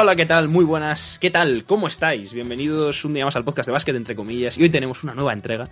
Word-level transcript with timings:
Hola, 0.00 0.12
hola, 0.12 0.16
¿qué 0.16 0.24
tal? 0.24 0.48
Muy 0.48 0.64
buenas. 0.64 1.18
¿Qué 1.18 1.30
tal? 1.30 1.64
¿Cómo 1.66 1.86
estáis? 1.86 2.32
Bienvenidos 2.32 3.04
un 3.04 3.12
día 3.12 3.26
más 3.26 3.36
al 3.36 3.44
podcast 3.44 3.66
de 3.66 3.72
básquet, 3.72 3.94
entre 3.94 4.16
comillas. 4.16 4.56
Y 4.56 4.62
hoy 4.62 4.70
tenemos 4.70 5.04
una 5.04 5.14
nueva 5.14 5.34
entrega 5.34 5.68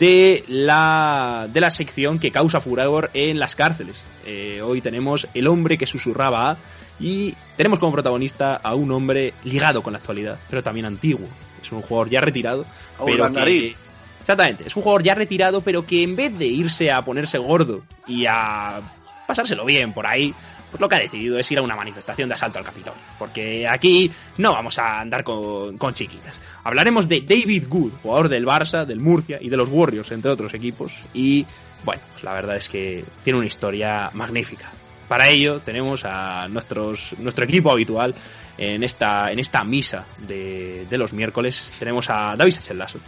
de 0.00 0.42
la, 0.48 1.46
de 1.48 1.60
la 1.60 1.70
sección 1.70 2.18
que 2.18 2.32
causa 2.32 2.58
furor 2.58 3.08
en 3.14 3.38
las 3.38 3.54
cárceles. 3.54 4.02
Eh, 4.26 4.60
hoy 4.64 4.80
tenemos 4.80 5.28
El 5.32 5.46
hombre 5.46 5.78
que 5.78 5.86
susurraba 5.86 6.50
a. 6.50 6.56
Y 6.98 7.36
tenemos 7.56 7.78
como 7.78 7.92
protagonista 7.92 8.56
a 8.56 8.74
un 8.74 8.90
hombre 8.90 9.32
ligado 9.44 9.80
con 9.80 9.92
la 9.92 10.00
actualidad, 10.00 10.40
pero 10.50 10.60
también 10.60 10.84
antiguo. 10.84 11.28
Es 11.62 11.70
un 11.70 11.80
jugador 11.80 12.10
ya 12.10 12.20
retirado. 12.20 12.66
Pero 13.06 13.32
que, 13.32 13.76
exactamente, 14.20 14.64
es 14.66 14.74
un 14.74 14.82
jugador 14.82 15.04
ya 15.04 15.14
retirado, 15.14 15.60
pero 15.60 15.86
que 15.86 16.02
en 16.02 16.16
vez 16.16 16.36
de 16.36 16.46
irse 16.46 16.90
a 16.90 17.02
ponerse 17.02 17.38
gordo 17.38 17.84
y 18.08 18.26
a 18.26 18.80
pasárselo 19.28 19.64
bien 19.64 19.92
por 19.92 20.04
ahí, 20.04 20.34
pues 20.70 20.80
lo 20.80 20.88
que 20.88 20.96
ha 20.96 21.00
decidido 21.00 21.38
es 21.38 21.50
ir 21.50 21.58
a 21.58 21.62
una 21.62 21.76
manifestación 21.76 22.28
de 22.28 22.34
asalto 22.34 22.58
al 22.58 22.64
Capitolio. 22.64 23.00
Porque 23.18 23.66
aquí 23.66 24.10
no 24.36 24.52
vamos 24.52 24.78
a 24.78 25.00
andar 25.00 25.24
con, 25.24 25.78
con 25.78 25.94
chiquitas. 25.94 26.40
Hablaremos 26.64 27.08
de 27.08 27.22
David 27.22 27.64
Good, 27.68 27.92
jugador 28.02 28.28
del 28.28 28.46
Barça, 28.46 28.84
del 28.84 29.00
Murcia 29.00 29.38
y 29.40 29.48
de 29.48 29.56
los 29.56 29.68
Warriors, 29.68 30.10
entre 30.12 30.30
otros 30.30 30.52
equipos. 30.54 30.92
Y 31.14 31.46
bueno, 31.84 32.02
pues 32.12 32.24
la 32.24 32.32
verdad 32.32 32.56
es 32.56 32.68
que 32.68 33.04
tiene 33.24 33.38
una 33.38 33.48
historia 33.48 34.10
magnífica. 34.12 34.70
Para 35.08 35.28
ello 35.28 35.60
tenemos 35.60 36.04
a 36.04 36.48
nuestros, 36.48 37.14
nuestro 37.18 37.46
equipo 37.46 37.70
habitual 37.70 38.14
en 38.58 38.82
esta, 38.82 39.32
en 39.32 39.38
esta 39.38 39.64
misa 39.64 40.04
de, 40.18 40.86
de 40.88 40.98
los 40.98 41.14
miércoles. 41.14 41.72
Tenemos 41.78 42.10
a 42.10 42.34
David 42.36 42.52
Sachelazo. 42.52 42.98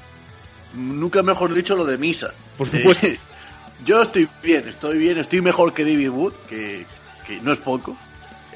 Nunca 0.74 1.22
mejor 1.22 1.52
dicho 1.52 1.76
lo 1.76 1.84
de 1.84 1.98
misa. 1.98 2.32
Por 2.56 2.68
supuesto. 2.68 3.06
Eh, 3.06 3.18
yo 3.84 4.00
estoy 4.00 4.28
bien, 4.42 4.68
estoy 4.68 4.98
bien, 4.98 5.18
estoy 5.18 5.42
mejor 5.42 5.74
que 5.74 5.84
David 5.84 6.08
Wood, 6.08 6.32
que, 6.48 6.86
que 7.30 7.40
no 7.42 7.52
es 7.52 7.58
poco. 7.60 7.96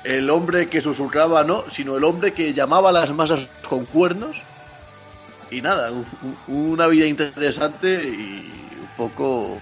El 0.02 0.28
hombre 0.30 0.68
que 0.68 0.80
susurraba 0.80 1.44
no, 1.44 1.64
sino 1.70 1.96
el 1.96 2.04
hombre 2.04 2.32
que 2.32 2.52
llamaba 2.52 2.90
a 2.90 2.92
las 2.92 3.12
masas 3.12 3.46
con 3.68 3.84
cuernos. 3.86 4.36
Y 5.50 5.60
nada, 5.62 5.92
un- 5.92 6.06
un- 6.48 6.70
una 6.72 6.86
vida 6.88 7.06
interesante 7.06 8.02
y 8.04 8.50
un 8.80 8.88
poco. 8.96 9.58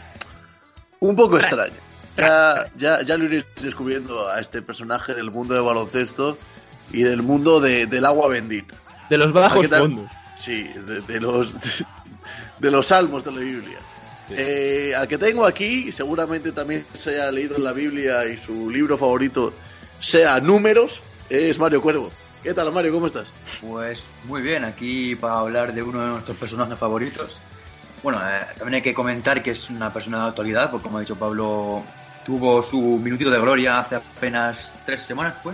un 1.00 1.16
poco 1.16 1.36
extraña. 1.36 1.74
Ya, 2.16 2.66
ya, 2.76 3.02
ya 3.02 3.16
lo 3.16 3.24
iréis 3.24 3.44
descubriendo 3.60 4.28
a 4.28 4.38
este 4.40 4.62
personaje 4.62 5.14
del 5.14 5.30
mundo 5.30 5.54
del 5.54 5.62
baloncesto 5.64 6.38
y 6.92 7.02
del 7.02 7.22
mundo 7.22 7.58
de- 7.60 7.86
del 7.86 8.04
agua 8.06 8.28
bendita. 8.28 8.74
De 9.10 9.18
los 9.18 9.30
¿A 9.30 9.40
bajos 9.40 9.66
fondos. 9.68 10.10
Sí, 10.38 10.62
de, 10.64 11.00
de 11.02 11.20
los 11.20 11.52
de, 12.60 12.70
los 12.70 12.86
salmos 12.86 13.24
de 13.24 13.32
la 13.32 13.40
Biblia. 13.40 13.78
Eh, 14.30 14.94
al 14.96 15.06
que 15.08 15.18
tengo 15.18 15.44
aquí, 15.44 15.90
seguramente 15.92 16.52
también 16.52 16.86
se 16.94 17.10
haya 17.10 17.30
leído 17.30 17.56
en 17.56 17.64
la 17.64 17.72
Biblia 17.72 18.24
y 18.26 18.38
su 18.38 18.70
libro 18.70 18.96
favorito 18.96 19.52
sea 20.00 20.40
Números, 20.40 21.02
es 21.28 21.58
Mario 21.58 21.82
Cuervo. 21.82 22.10
¿Qué 22.42 22.54
tal, 22.54 22.72
Mario? 22.72 22.92
¿Cómo 22.92 23.06
estás? 23.06 23.26
Pues 23.60 24.00
muy 24.24 24.42
bien, 24.42 24.64
aquí 24.64 25.14
para 25.14 25.38
hablar 25.40 25.72
de 25.74 25.82
uno 25.82 26.00
de 26.00 26.06
nuestros 26.08 26.36
personajes 26.36 26.78
favoritos. 26.78 27.40
Bueno, 28.02 28.18
eh, 28.20 28.40
también 28.58 28.76
hay 28.76 28.82
que 28.82 28.94
comentar 28.94 29.42
que 29.42 29.52
es 29.52 29.70
una 29.70 29.92
persona 29.92 30.22
de 30.22 30.28
actualidad, 30.30 30.70
porque 30.70 30.84
como 30.84 30.98
ha 30.98 31.00
dicho 31.02 31.14
Pablo, 31.16 31.84
tuvo 32.26 32.62
su 32.62 32.80
minutito 33.02 33.30
de 33.30 33.38
gloria 33.40 33.78
hace 33.78 33.96
apenas 33.96 34.78
tres 34.84 35.02
semanas, 35.02 35.34
¿fue? 35.42 35.52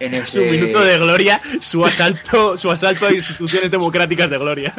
En 0.00 0.12
Su 0.26 0.40
ese- 0.40 0.50
minuto 0.50 0.80
de 0.84 0.98
gloria, 0.98 1.40
su 1.60 1.84
asalto, 1.86 2.56
su 2.58 2.70
asalto 2.70 3.06
a 3.06 3.12
instituciones 3.12 3.70
democráticas 3.70 4.28
de 4.28 4.38
gloria. 4.38 4.74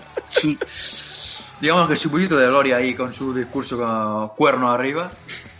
Digamos 1.62 1.88
que 1.90 1.96
su 1.96 2.10
minutito 2.10 2.38
de 2.38 2.48
gloria 2.48 2.78
ahí 2.78 2.94
con 2.96 3.12
su 3.12 3.34
discurso 3.34 3.78
con 3.78 4.30
cuerno 4.30 4.72
arriba. 4.72 5.12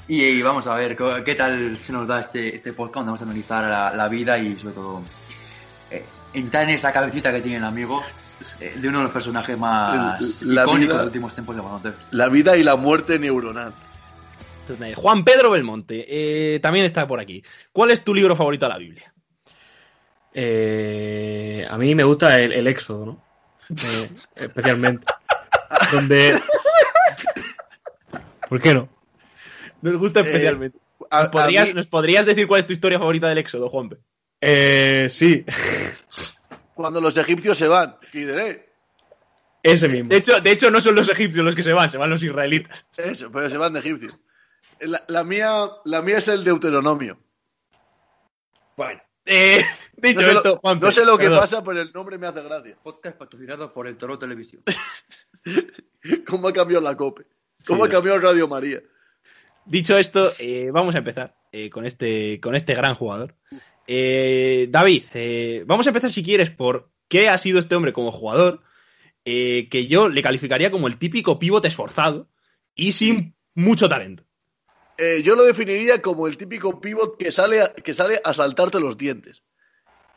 Y, 0.08 0.24
y 0.24 0.42
vamos 0.42 0.66
a 0.68 0.74
ver 0.76 0.96
qué, 0.96 1.22
qué 1.24 1.36
tal 1.36 1.78
se 1.80 1.94
nos 1.94 2.08
da 2.08 2.20
este, 2.22 2.56
este 2.56 2.74
podcast, 2.74 2.96
donde 3.06 3.10
vamos 3.10 3.22
a 3.22 3.26
analizar 3.26 3.70
la, 3.70 3.96
la 3.96 4.08
vida 4.08 4.38
y 4.40 4.58
sobre 4.58 4.74
todo 4.74 5.04
eh, 5.92 6.04
entrar 6.34 6.64
en 6.64 6.70
esa 6.72 6.92
cabecita 6.92 7.32
que 7.32 7.42
tiene 7.42 7.58
el 7.58 7.64
amigo 7.64 8.02
eh, 8.60 8.74
de 8.78 8.88
uno 8.88 9.00
de 9.00 9.04
los 9.04 9.14
personajes 9.14 9.56
más 9.58 10.42
La 10.42 10.64
icónicos 10.64 10.80
vida- 10.80 10.94
de 10.94 10.98
los 10.98 11.06
últimos 11.08 11.34
tiempos 11.36 11.56
de 11.56 11.62
baloncesto. 11.62 12.00
La 12.12 12.28
vida 12.30 12.58
y 12.58 12.64
la 12.64 12.76
muerte 12.76 13.20
neuronal. 13.20 13.72
Entonces, 14.62 14.96
Juan 14.96 15.24
Pedro 15.24 15.52
Belmonte 15.52 16.06
eh, 16.08 16.60
también 16.60 16.86
está 16.86 17.08
por 17.08 17.20
aquí. 17.20 17.44
¿Cuál 17.72 17.92
es 17.92 18.04
tu 18.04 18.14
libro 18.16 18.36
favorito 18.36 18.66
de 18.66 18.70
la 18.70 18.78
Biblia? 18.80 19.14
Eh, 20.34 21.68
a 21.70 21.78
mí 21.78 21.94
me 21.94 22.04
gusta 22.04 22.40
el, 22.40 22.52
el 22.54 22.68
éxodo, 22.68 23.06
¿no? 23.06 23.24
Eh, 23.70 24.10
especialmente. 24.38 25.06
Donde. 25.92 26.40
¿Por 28.48 28.62
qué 28.62 28.74
no? 28.74 28.90
Nos 29.82 29.98
gusta 29.98 30.22
especialmente. 30.22 30.78
A- 31.12 31.22
¿Nos, 31.24 31.30
podrías, 31.30 31.70
a 31.70 31.72
mí, 31.72 31.74
nos 31.76 31.88
podrías 31.88 32.26
decir 32.26 32.48
cuál 32.48 32.60
es 32.60 32.68
tu 32.68 32.74
historia 32.74 33.00
favorita 33.00 33.28
del 33.30 33.38
Éxodo, 33.38 33.70
Juanpe? 33.70 33.98
Eh, 34.42 35.08
sí, 35.12 35.46
cuando 36.74 37.02
los 37.02 37.18
egipcios 37.18 37.58
se 37.58 37.68
van, 37.68 37.98
diré, 38.14 38.70
ese 39.64 39.88
mismo. 39.90 40.10
De 40.10 40.18
hecho, 40.18 40.40
de 40.40 40.52
hecho, 40.52 40.72
no 40.72 40.80
son 40.80 40.96
los 40.96 41.10
egipcios 41.10 41.44
los 41.46 41.56
que 41.56 41.64
se 41.64 41.74
van, 41.74 41.90
se 41.90 41.98
van 41.98 42.10
los 42.10 42.24
israelitas. 42.24 42.86
eso, 42.98 43.32
pero 43.32 43.50
se 43.50 43.58
van 43.58 43.74
de 43.74 43.80
egipcios. 43.80 44.22
La, 44.80 45.04
la 45.08 45.24
mía, 45.26 45.52
la 45.86 46.02
mía 46.02 46.20
es 46.20 46.28
el 46.30 46.44
Deuteronomio. 46.44 47.20
Bueno, 48.78 49.02
eh, 49.30 49.64
dicho 49.98 50.22
No 50.22 50.28
sé, 50.28 50.32
esto, 50.34 50.50
lo, 50.50 50.58
Juanpe, 50.58 50.86
no 50.86 50.92
sé 50.92 51.06
lo 51.06 51.18
que 51.18 51.26
perdón. 51.26 51.40
pasa, 51.40 51.64
pero 51.64 51.82
el 51.82 51.92
nombre 51.94 52.18
me 52.18 52.28
hace 52.28 52.42
gracia. 52.42 52.78
Podcast 52.82 53.18
patrocinado 53.18 53.72
por 53.74 53.88
el 53.88 53.96
Toro 53.98 54.20
Televisión. 54.20 54.64
¿Cómo 56.28 56.48
ha 56.48 56.54
cambiado 56.54 56.84
la 56.84 56.96
COPE? 56.96 57.26
¿Cómo 57.66 57.84
Sí, 57.84 57.90
ha 57.90 57.92
cambiado 57.92 58.20
Radio 58.20 58.48
María? 58.48 58.82
Dicho 59.66 59.98
esto, 59.98 60.32
eh, 60.40 60.70
vamos 60.72 60.96
a 60.96 61.00
empezar 61.00 61.36
eh, 61.52 61.70
con, 61.70 61.86
este, 61.86 62.40
con 62.42 62.56
este 62.56 62.74
gran 62.74 62.96
jugador. 62.96 63.36
Eh, 63.88 64.68
David, 64.70 65.04
eh, 65.14 65.64
vamos 65.66 65.86
a 65.88 65.90
empezar 65.90 66.12
si 66.12 66.24
quieres 66.24 66.50
por 66.50 66.92
qué 67.08 67.30
ha 67.30 67.38
sido 67.38 67.60
este 67.60 67.76
hombre 67.76 67.94
como 67.94 68.12
jugador, 68.12 68.62
eh, 69.26 69.68
que 69.70 69.88
yo 69.88 70.10
le 70.10 70.22
calificaría 70.22 70.72
como 70.72 70.88
el 70.88 70.98
típico 70.98 71.40
pivote 71.40 71.68
esforzado 71.68 72.30
y 72.76 72.92
sin 72.94 73.36
mucho 73.56 73.90
talento. 73.90 74.24
Eh, 75.02 75.22
yo 75.24 75.38
lo 75.38 75.46
definiría 75.46 76.02
como 76.02 76.28
el 76.28 76.38
típico 76.38 76.82
pivot 76.82 77.18
que 77.18 77.32
sale 77.32 77.62
a, 77.62 77.74
que 77.74 77.94
sale 77.94 78.20
a 78.22 78.34
saltarte 78.34 78.82
los 78.82 78.98
dientes. 78.98 79.44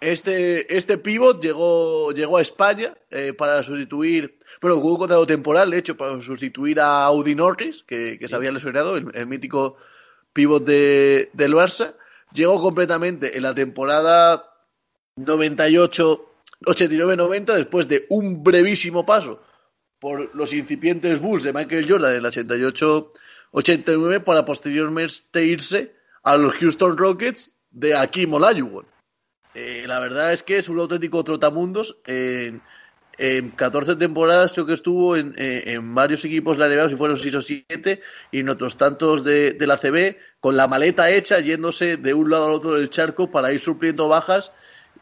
Este, 0.01 0.77
este 0.77 0.99
pivot 0.99 1.41
llegó, 1.41 2.11
llegó 2.11 2.39
a 2.39 2.43
España 2.43 2.93
eh, 3.09 3.33
para 3.33 3.63
sustituir, 3.63 4.41
bueno, 4.61 4.79
jugó 4.79 4.95
un 4.95 4.99
contrato 4.99 5.25
temporal, 5.25 5.71
de 5.71 5.79
hecho, 5.79 5.97
para 5.97 6.21
sustituir 6.21 6.81
a 6.81 7.05
Audi 7.05 7.37
Norris, 7.37 7.85
que, 7.87 8.19
que 8.19 8.27
se 8.27 8.35
había 8.35 8.51
lesionado, 8.51 8.97
el, 8.97 9.07
el 9.15 9.27
mítico 9.29 9.77
pivot 10.33 10.65
de, 10.65 11.31
del 11.33 11.55
Barça. 11.55 11.95
Llegó 12.33 12.61
completamente 12.61 13.37
en 13.37 13.45
la 13.45 13.55
temporada 13.55 14.53
98, 15.15 16.27
89-90, 16.67 17.55
después 17.55 17.87
de 17.87 18.07
un 18.09 18.43
brevísimo 18.43 19.07
paso 19.07 19.41
por 20.01 20.35
los 20.35 20.53
incipientes 20.53 21.21
Bulls 21.21 21.45
de 21.45 21.53
Michael 21.53 21.89
Jordan 21.89 22.17
en 22.17 22.17
el 22.17 22.27
88-89 23.53 24.25
para 24.25 24.45
posteriormente 24.45 25.45
irse 25.45 25.95
a 26.23 26.37
los 26.37 26.55
Houston 26.55 26.97
Rockets 26.97 27.51
de 27.71 27.97
Akim 27.97 28.35
Olajuwon. 28.35 28.87
Eh, 29.55 29.85
la 29.87 29.99
verdad 29.99 30.33
es 30.33 30.43
que 30.43 30.57
es 30.57 30.69
un 30.69 30.79
auténtico 30.81 31.23
trotamundos. 31.25 32.01
En, 32.07 32.63
en 33.19 33.51
14 33.51 33.97
temporadas 33.97 34.53
creo 34.53 34.67
que 34.67 34.73
estuvo 34.73 35.17
en, 35.17 35.35
en 35.37 35.95
varios 35.95 36.25
equipos 36.25 36.57
de 36.57 36.69
la 36.69 36.75
NBA, 36.75 36.89
si 36.91 36.97
fueron 36.97 37.17
6 37.17 37.35
o 37.35 37.43
7, 37.43 38.01
y 38.31 38.41
en 38.41 38.49
otros 38.49 38.77
tantos 38.77 39.23
de, 39.23 39.57
la 39.61 39.77
CB, 39.77 40.17
con 40.41 40.57
la 40.57 40.67
maleta 40.67 41.11
hecha, 41.11 41.41
yéndose 41.41 41.99
de 41.99 42.15
un 42.15 42.31
lado 42.31 42.47
al 42.47 42.53
otro 42.53 42.73
del 42.73 42.91
charco 42.91 43.31
para 43.31 43.53
ir 43.53 43.61
supliendo 43.61 44.09
bajas. 44.09 44.53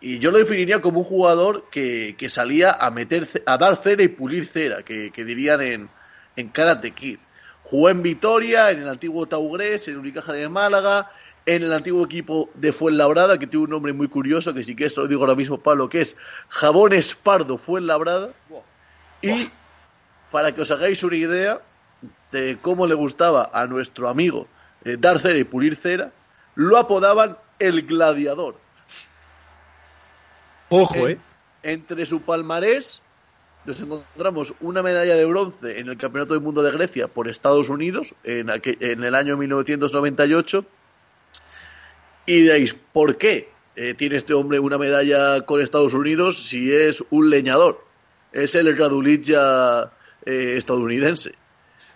Y 0.00 0.18
yo 0.18 0.30
lo 0.30 0.38
definiría 0.38 0.80
como 0.80 1.00
un 1.00 1.04
jugador 1.04 1.68
que, 1.70 2.16
que 2.18 2.28
salía 2.28 2.72
a 2.72 2.90
meter, 2.90 3.28
a 3.46 3.58
dar 3.58 3.76
cera 3.76 4.02
y 4.02 4.08
pulir 4.08 4.46
cera, 4.46 4.82
que, 4.82 5.10
que 5.10 5.24
dirían 5.24 5.60
en, 5.60 5.90
en 6.36 6.48
Karate 6.48 6.92
Kid. 6.92 7.18
Jugó 7.64 7.88
en 7.90 8.02
Vitoria, 8.02 8.70
en 8.70 8.80
el 8.82 8.88
antiguo 8.88 9.26
Taugres, 9.26 9.86
en 9.88 9.98
Unicaja 9.98 10.32
de 10.32 10.48
Málaga, 10.48 11.10
en 11.46 11.62
el 11.62 11.72
antiguo 11.72 12.04
equipo 12.04 12.50
de 12.54 12.72
Fuenlabrada, 12.72 13.38
que 13.38 13.46
tiene 13.46 13.64
un 13.64 13.70
nombre 13.70 13.92
muy 13.92 14.08
curioso, 14.08 14.52
que 14.54 14.64
si 14.64 14.74
quieres 14.74 14.94
te 14.94 15.00
lo 15.00 15.06
digo 15.08 15.22
ahora 15.22 15.34
mismo, 15.36 15.58
Pablo, 15.58 15.88
que 15.88 16.00
es 16.00 16.16
Jabón 16.48 16.92
Espardo 16.92 17.58
Fuenlabrada. 17.58 18.30
Y 19.22 19.50
para 20.30 20.52
que 20.54 20.62
os 20.62 20.70
hagáis 20.70 21.02
una 21.02 21.16
idea 21.16 21.60
de 22.32 22.58
cómo 22.60 22.86
le 22.86 22.94
gustaba 22.94 23.50
a 23.52 23.66
nuestro 23.66 24.08
amigo 24.08 24.46
eh, 24.84 24.96
dar 24.98 25.18
cera 25.20 25.38
y 25.38 25.44
pulir 25.44 25.76
cera, 25.76 26.12
lo 26.54 26.76
apodaban 26.76 27.36
el 27.58 27.82
gladiador. 27.82 28.56
Ojo, 30.68 30.94
En- 31.08 31.10
¿eh? 31.10 31.18
Entre 31.62 32.06
su 32.06 32.22
palmarés 32.22 33.02
nos 33.64 33.80
encontramos 33.80 34.54
una 34.60 34.82
medalla 34.82 35.14
de 35.14 35.24
bronce 35.24 35.78
en 35.78 35.88
el 35.88 35.96
Campeonato 35.96 36.34
del 36.34 36.42
Mundo 36.42 36.62
de 36.62 36.70
Grecia 36.72 37.08
por 37.08 37.28
Estados 37.28 37.68
Unidos 37.68 38.14
en, 38.24 38.48
aquel- 38.48 38.78
en 38.80 39.04
el 39.04 39.14
año 39.14 39.36
1998. 39.36 40.64
Y 42.26 42.42
diréis, 42.42 42.74
¿por 42.92 43.16
qué 43.18 43.50
eh, 43.76 43.94
tiene 43.94 44.16
este 44.16 44.34
hombre 44.34 44.58
una 44.58 44.78
medalla 44.78 45.40
con 45.42 45.60
Estados 45.60 45.94
Unidos 45.94 46.42
si 46.48 46.72
es 46.72 47.02
un 47.10 47.30
leñador? 47.30 47.84
Es 48.32 48.54
el 48.54 48.76
Radulilla 48.76 49.90
eh, 50.24 50.54
estadounidense. 50.56 51.32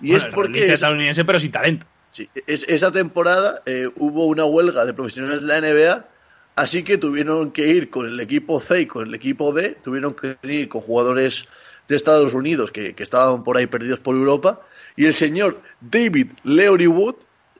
Y 0.00 0.10
Bueno, 0.10 0.26
es 0.26 0.34
porque 0.34 0.64
es 0.64 0.70
estadounidense, 0.70 1.24
pero 1.24 1.38
sin 1.40 1.52
talento. 1.52 1.86
Sí, 2.10 2.28
es- 2.46 2.64
esa 2.68 2.90
temporada 2.92 3.62
eh, 3.66 3.88
hubo 3.96 4.26
una 4.26 4.44
huelga 4.44 4.84
de 4.84 4.92
profesionales 4.94 5.42
de 5.42 5.46
la 5.48 5.58
NBA, 5.60 6.08
así 6.56 6.84
que 6.84 6.98
tuvieron 6.98 7.50
que 7.50 7.66
ir 7.66 7.90
con 7.90 8.06
el 8.06 8.18
equipo 8.20 8.60
C 8.60 8.82
y 8.82 8.86
con 8.86 9.08
el 9.08 9.14
equipo 9.14 9.52
D, 9.52 9.76
tuvieron 9.82 10.14
que 10.14 10.36
ir 10.42 10.68
con 10.68 10.80
jugadores 10.80 11.46
de 11.88 11.96
Estados 11.96 12.34
Unidos 12.34 12.70
que, 12.72 12.94
estaban 12.98 13.44
por 13.44 13.56
ahí 13.56 13.66
perdidos 13.66 14.00
por 14.00 14.14
Europa, 14.14 14.60
y 14.96 15.06
el 15.06 15.14
señor 15.14 15.60
David 15.80 16.32
Leory 16.44 16.86
Wood, 16.86 17.16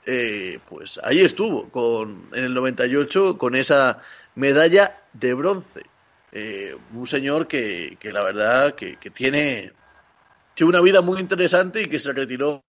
eh, 0.07 0.59
pues 0.69 1.01
ahí 1.03 1.21
estuvo, 1.21 1.69
con, 1.71 2.29
en 2.33 2.45
el 2.45 2.55
98, 2.55 3.37
con 3.39 3.55
esa 3.55 4.01
medalla 4.35 5.03
de 5.13 5.35
bronce. 5.35 5.83
Eh, 6.33 6.77
un 6.93 7.07
señor 7.07 7.47
que, 7.47 7.97
que 8.01 8.13
la 8.13 8.23
verdad 8.23 8.75
que, 8.75 8.97
que 8.97 9.11
tiene, 9.11 9.73
tiene 10.55 10.69
una 10.69 10.81
vida 10.81 11.01
muy 11.01 11.21
interesante 11.21 11.83
y 11.83 11.87
que 11.87 11.99
se 11.99 12.13
retiró 12.13 12.65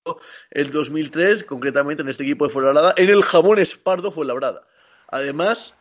el 0.52 0.72
2003, 0.72 1.44
concretamente 1.46 2.04
en 2.04 2.10
este 2.10 2.24
equipo 2.24 2.46
de 2.46 2.54
Fuenlabrada, 2.54 2.94
en 2.98 3.10
el 3.10 3.24
Jamón 3.24 3.60
Espardo 3.60 4.12
Fuenlabrada. 4.12 4.62
Además, 5.08 5.76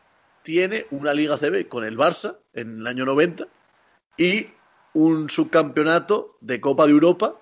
tiene 0.44 0.86
una 0.92 1.12
Liga 1.12 1.36
CB 1.38 1.66
con 1.68 1.82
el 1.84 1.96
Barça 1.98 2.36
en 2.52 2.78
el 2.80 2.86
año 2.86 3.04
90 3.04 3.46
y 4.16 4.46
un 4.92 5.28
subcampeonato 5.28 6.36
de 6.40 6.60
Copa 6.60 6.84
de 6.86 6.92
Europa, 6.92 7.34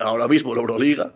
ahora 0.00 0.26
mismo 0.26 0.54
la 0.54 0.62
Euroliga, 0.62 1.12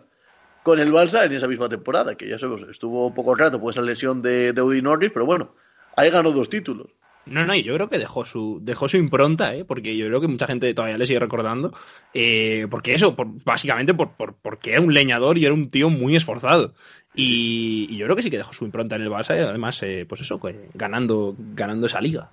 con 0.63 0.79
el 0.79 0.93
Barça 0.93 1.25
en 1.25 1.33
esa 1.33 1.47
misma 1.47 1.67
temporada, 1.67 2.15
que 2.15 2.27
ya 2.29 2.39
sabemos, 2.39 2.61
estuvo 2.69 3.13
poco 3.13 3.35
rato 3.35 3.59
por 3.59 3.71
esa 3.73 3.81
lesión 3.81 4.21
de, 4.21 4.53
de 4.53 4.61
Udi 4.61 4.81
Norris, 4.81 5.11
pero 5.13 5.25
bueno, 5.25 5.53
ahí 5.97 6.09
ganó 6.09 6.31
dos 6.31 6.49
títulos. 6.49 6.87
No, 7.25 7.45
no, 7.45 7.53
y 7.53 7.61
yo 7.63 7.75
creo 7.75 7.89
que 7.89 7.99
dejó 7.99 8.25
su, 8.25 8.59
dejó 8.63 8.87
su 8.87 8.97
impronta, 8.97 9.53
¿eh? 9.53 9.63
porque 9.63 9.95
yo 9.95 10.07
creo 10.07 10.19
que 10.21 10.27
mucha 10.27 10.47
gente 10.47 10.73
todavía 10.73 10.97
le 10.97 11.05
sigue 11.05 11.19
recordando. 11.19 11.73
eh, 12.13 12.65
porque 12.71 12.93
eso, 12.95 13.15
por- 13.15 13.27
básicamente 13.43 13.93
por, 13.93 14.13
por- 14.15 14.35
porque 14.41 14.71
era 14.71 14.81
un 14.81 14.93
leñador 14.93 15.37
y 15.37 15.45
era 15.45 15.53
un 15.53 15.69
tío 15.69 15.89
muy 15.89 16.15
esforzado. 16.15 16.73
Y, 17.21 17.97
yo 17.97 18.05
creo 18.05 18.15
que 18.15 18.21
sí 18.21 18.31
que 18.31 18.37
dejó 18.37 18.53
su 18.53 18.63
impronta 18.63 18.95
en 18.95 19.01
el 19.01 19.09
Barça 19.09 19.31
además, 19.31 19.83
eh, 19.83 20.05
pues 20.07 20.21
eso, 20.21 20.39
pues, 20.39 20.55
ganando, 20.73 21.35
ganando 21.37 21.87
esa 21.87 21.99
liga. 21.99 22.31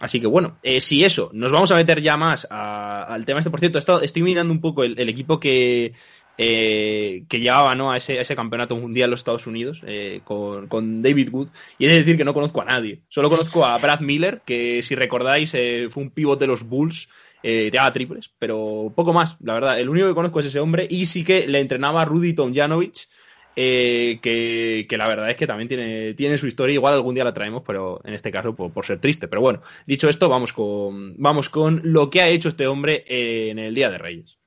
Así 0.00 0.20
que 0.20 0.26
bueno, 0.26 0.58
eh, 0.62 0.80
si 0.80 1.04
eso, 1.04 1.30
nos 1.34 1.52
vamos 1.52 1.70
a 1.70 1.76
meter 1.76 2.00
ya 2.00 2.16
más 2.16 2.46
al 2.50 3.24
tema 3.24 3.38
este. 3.38 3.50
Por 3.50 3.60
cierto, 3.60 3.78
estoy 4.00 4.22
mirando 4.22 4.52
un 4.52 4.60
poco 4.60 4.82
el, 4.82 5.08
equipo 5.08 5.38
que, 5.38 5.92
eh, 6.38 7.24
que 7.28 7.40
llevaba 7.40 7.74
¿no? 7.74 7.92
a, 7.92 7.98
ese, 7.98 8.34
campeonato 8.34 8.74
mundial 8.74 9.08
en 9.08 9.10
los 9.12 9.20
Estados 9.20 9.46
Unidos 9.46 9.82
eh, 9.86 10.22
con, 10.24 11.02
David 11.02 11.28
Wood. 11.30 11.50
Y 11.78 11.86
de 11.86 11.94
decir 11.94 12.16
que 12.16 12.24
no 12.24 12.34
conozco 12.34 12.62
a 12.62 12.64
nadie. 12.64 13.02
Solo 13.10 13.28
conozco 13.28 13.64
a 13.64 13.76
Brad 13.76 14.00
Miller, 14.00 14.40
que 14.44 14.82
si 14.82 14.94
recordáis 14.94 15.50
fue 15.50 16.02
un 16.02 16.10
pívot 16.10 16.40
de 16.40 16.46
los 16.46 16.64
Bulls. 16.64 17.08
Eh, 17.44 17.70
tiraba 17.72 17.92
triples, 17.92 18.30
pero 18.38 18.92
poco 18.94 19.12
más, 19.12 19.36
la 19.40 19.54
verdad. 19.54 19.78
El 19.78 19.88
único 19.88 20.06
que 20.06 20.14
conozco 20.14 20.40
es 20.40 20.46
ese 20.46 20.60
hombre 20.60 20.86
y 20.88 21.06
sí 21.06 21.24
que 21.24 21.48
le 21.48 21.58
entrenaba 21.58 22.04
Rudy 22.04 22.34
Tomjanovic, 22.34 23.08
eh, 23.54 24.18
que, 24.22 24.86
que 24.88 24.96
la 24.96 25.08
verdad 25.08 25.30
es 25.30 25.36
que 25.36 25.46
también 25.46 25.68
tiene, 25.68 26.14
tiene 26.14 26.38
su 26.38 26.46
historia. 26.46 26.74
Igual 26.74 26.94
algún 26.94 27.14
día 27.14 27.24
la 27.24 27.34
traemos, 27.34 27.62
pero 27.66 28.00
en 28.04 28.14
este 28.14 28.30
caso 28.30 28.54
por, 28.54 28.72
por 28.72 28.84
ser 28.86 29.00
triste. 29.00 29.28
Pero 29.28 29.42
bueno, 29.42 29.62
dicho 29.86 30.08
esto, 30.08 30.28
vamos 30.28 30.52
con, 30.52 31.14
vamos 31.18 31.48
con 31.48 31.80
lo 31.84 32.10
que 32.10 32.20
ha 32.20 32.28
hecho 32.28 32.48
este 32.48 32.66
hombre 32.66 33.04
en 33.06 33.58
el 33.58 33.74
Día 33.74 33.90
de 33.90 33.98
Reyes. 33.98 34.38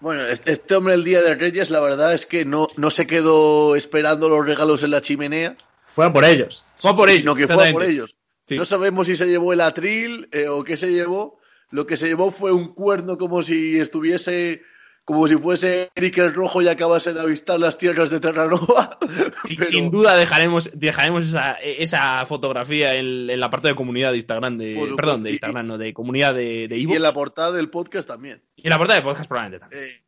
Bueno, 0.00 0.22
este 0.26 0.74
hombre 0.74 0.94
el 0.94 1.04
Día 1.04 1.22
de 1.22 1.36
Reyes, 1.36 1.70
la 1.70 1.78
verdad 1.78 2.12
es 2.12 2.26
que 2.26 2.44
no, 2.44 2.66
no 2.76 2.90
se 2.90 3.06
quedó 3.06 3.76
esperando 3.76 4.28
los 4.28 4.44
regalos 4.44 4.82
en 4.82 4.90
la 4.90 5.00
chimenea, 5.00 5.56
Fue 5.86 6.04
a 6.04 6.12
por 6.12 6.24
ellos. 6.24 6.64
Fue 6.74 6.90
a 6.90 6.96
por 6.96 7.08
ellos. 7.08 7.20
sino 7.20 7.36
que 7.36 7.46
fue 7.46 7.68
a 7.68 7.72
por 7.72 7.84
ellos. 7.84 8.16
Sí. 8.48 8.56
No 8.56 8.64
sabemos 8.64 9.06
si 9.06 9.14
se 9.14 9.26
llevó 9.26 9.52
el 9.52 9.60
atril 9.60 10.28
eh, 10.32 10.48
o 10.48 10.64
qué 10.64 10.76
se 10.76 10.90
llevó. 10.90 11.38
Lo 11.70 11.86
que 11.86 11.96
se 11.96 12.08
llevó 12.08 12.32
fue 12.32 12.50
un 12.52 12.74
cuerno 12.74 13.16
como 13.16 13.42
si 13.42 13.78
estuviese, 13.78 14.62
como 15.04 15.26
si 15.26 15.36
fuese 15.36 15.90
Eric 15.94 16.18
el 16.18 16.32
Rojo 16.32 16.62
y 16.62 16.68
acabase 16.68 17.12
de 17.12 17.20
avistar 17.20 17.58
las 17.58 17.76
tierras 17.76 18.10
de 18.10 18.20
Terranova. 18.20 18.98
Pero- 19.48 19.64
Sin 19.64 19.90
duda 19.90 20.16
dejaremos, 20.16 20.70
dejaremos 20.74 21.24
esa, 21.24 21.54
esa 21.54 22.24
fotografía 22.26 22.94
en, 22.94 23.28
en 23.28 23.40
la 23.40 23.50
parte 23.50 23.68
de 23.68 23.74
comunidad 23.74 24.12
de 24.12 24.18
Instagram, 24.18 24.58
de, 24.58 24.92
perdón, 24.96 25.22
de 25.22 25.30
Y- 25.30 25.32
Instagram, 25.34 25.66
no, 25.66 25.78
de 25.78 25.92
comunidad 25.92 26.34
de, 26.34 26.68
de 26.68 26.78
y 26.78 26.84
en 26.92 27.02
la 27.02 27.12
portada 27.12 27.52
del 27.52 27.68
podcast 27.68 28.06
también. 28.08 28.42
Y 28.56 28.62
en 28.66 28.70
la 28.70 28.78
portada 28.78 29.00
de 29.00 29.04
podcast 29.04 29.28
probablemente 29.28 29.60
también. 29.60 29.82
Eh, 29.84 30.02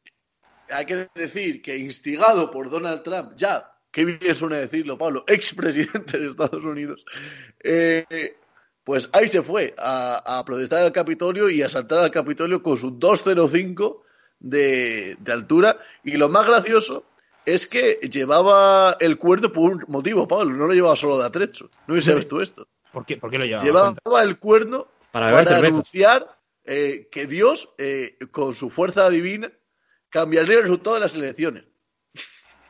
hay 0.70 0.86
que 0.86 1.08
decir 1.14 1.60
que 1.60 1.76
instigado 1.76 2.50
por 2.50 2.70
Donald 2.70 3.02
Trump, 3.02 3.32
ya, 3.36 3.70
qué 3.90 4.04
bien 4.04 4.34
suena 4.34 4.56
decirlo, 4.56 4.96
Pablo, 4.96 5.24
expresidente 5.26 6.18
de 6.18 6.28
Estados 6.28 6.64
Unidos, 6.64 7.04
eh, 7.62 8.04
pues 8.84 9.10
ahí 9.12 9.28
se 9.28 9.42
fue 9.42 9.74
a, 9.76 10.38
a 10.38 10.44
protestar 10.44 10.84
al 10.84 10.92
Capitolio 10.92 11.50
y 11.50 11.62
a 11.62 11.68
saltar 11.68 11.98
al 11.98 12.10
Capitolio 12.10 12.62
con 12.62 12.76
su 12.76 12.92
205 12.92 14.03
de, 14.44 15.16
de 15.18 15.32
altura. 15.32 15.78
Y 16.04 16.12
lo 16.16 16.28
más 16.28 16.46
gracioso 16.46 17.04
es 17.46 17.66
que 17.66 17.94
llevaba 18.10 18.96
el 19.00 19.18
cuerno 19.18 19.50
por 19.52 19.72
un 19.72 19.84
motivo, 19.88 20.26
Pablo, 20.28 20.54
no 20.56 20.66
lo 20.66 20.72
llevaba 20.74 20.96
solo 20.96 21.18
de 21.18 21.26
atrecho. 21.26 21.70
No 21.86 21.94
sé 21.94 22.00
si 22.02 22.06
sabes 22.10 22.28
tú 22.28 22.40
esto. 22.40 22.66
¿Por 22.92 23.04
qué, 23.04 23.16
por 23.16 23.30
qué 23.30 23.38
lo 23.38 23.44
llevaba? 23.44 23.64
Llevaba 23.64 23.94
Cuenta. 24.02 24.22
el 24.22 24.38
cuerno 24.38 24.88
Para 25.10 25.32
para 25.44 25.56
anunciar 25.58 26.38
eh, 26.64 27.08
que 27.10 27.26
Dios, 27.26 27.70
eh, 27.78 28.16
con 28.30 28.54
su 28.54 28.70
fuerza 28.70 29.10
divina, 29.10 29.50
cambiaría 30.10 30.56
el 30.56 30.62
resultado 30.62 30.94
de 30.94 31.00
las 31.00 31.14
elecciones. 31.14 31.64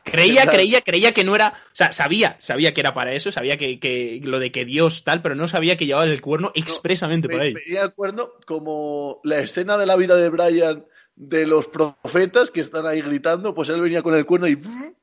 Creía, 0.03 0.45
creía, 0.49 0.81
creía 0.81 1.13
que 1.13 1.23
no 1.23 1.35
era. 1.35 1.53
O 1.67 1.75
sea, 1.75 1.91
sabía, 1.91 2.35
sabía 2.39 2.73
que 2.73 2.81
era 2.81 2.93
para 2.93 3.13
eso, 3.13 3.31
sabía 3.31 3.57
que, 3.57 3.79
que 3.79 4.19
lo 4.23 4.39
de 4.39 4.51
que 4.51 4.65
Dios 4.65 5.03
tal, 5.03 5.21
pero 5.21 5.35
no 5.35 5.47
sabía 5.47 5.77
que 5.77 5.85
llevaba 5.85 6.05
el 6.05 6.21
cuerno 6.21 6.51
expresamente 6.55 7.27
para 7.29 7.43
Ve- 7.43 7.49
ello. 7.49 7.59
Veía 7.65 7.81
el 7.83 7.93
cuerno 7.93 8.31
como 8.45 9.19
la 9.23 9.39
escena 9.39 9.77
de 9.77 9.85
la 9.85 9.95
vida 9.95 10.15
de 10.15 10.29
Brian 10.29 10.85
de 11.15 11.47
los 11.47 11.67
profetas 11.67 12.51
que 12.51 12.61
están 12.61 12.85
ahí 12.85 13.01
gritando, 13.01 13.53
pues 13.53 13.69
él 13.69 13.81
venía 13.81 14.01
con 14.01 14.15
el 14.15 14.25
cuerno 14.25 14.47
y 14.47 14.59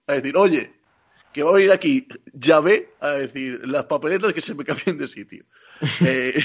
a 0.06 0.14
decir, 0.14 0.36
oye, 0.36 0.72
que 1.32 1.42
va 1.42 1.50
a 1.50 1.54
venir 1.54 1.72
aquí 1.72 2.06
Yahvé 2.32 2.94
a 3.00 3.12
decir 3.12 3.66
las 3.66 3.86
papeletas 3.86 4.32
que 4.32 4.40
se 4.40 4.54
me 4.54 4.64
cambien 4.64 4.98
de 4.98 5.08
sitio. 5.08 5.44
Eh, 6.06 6.44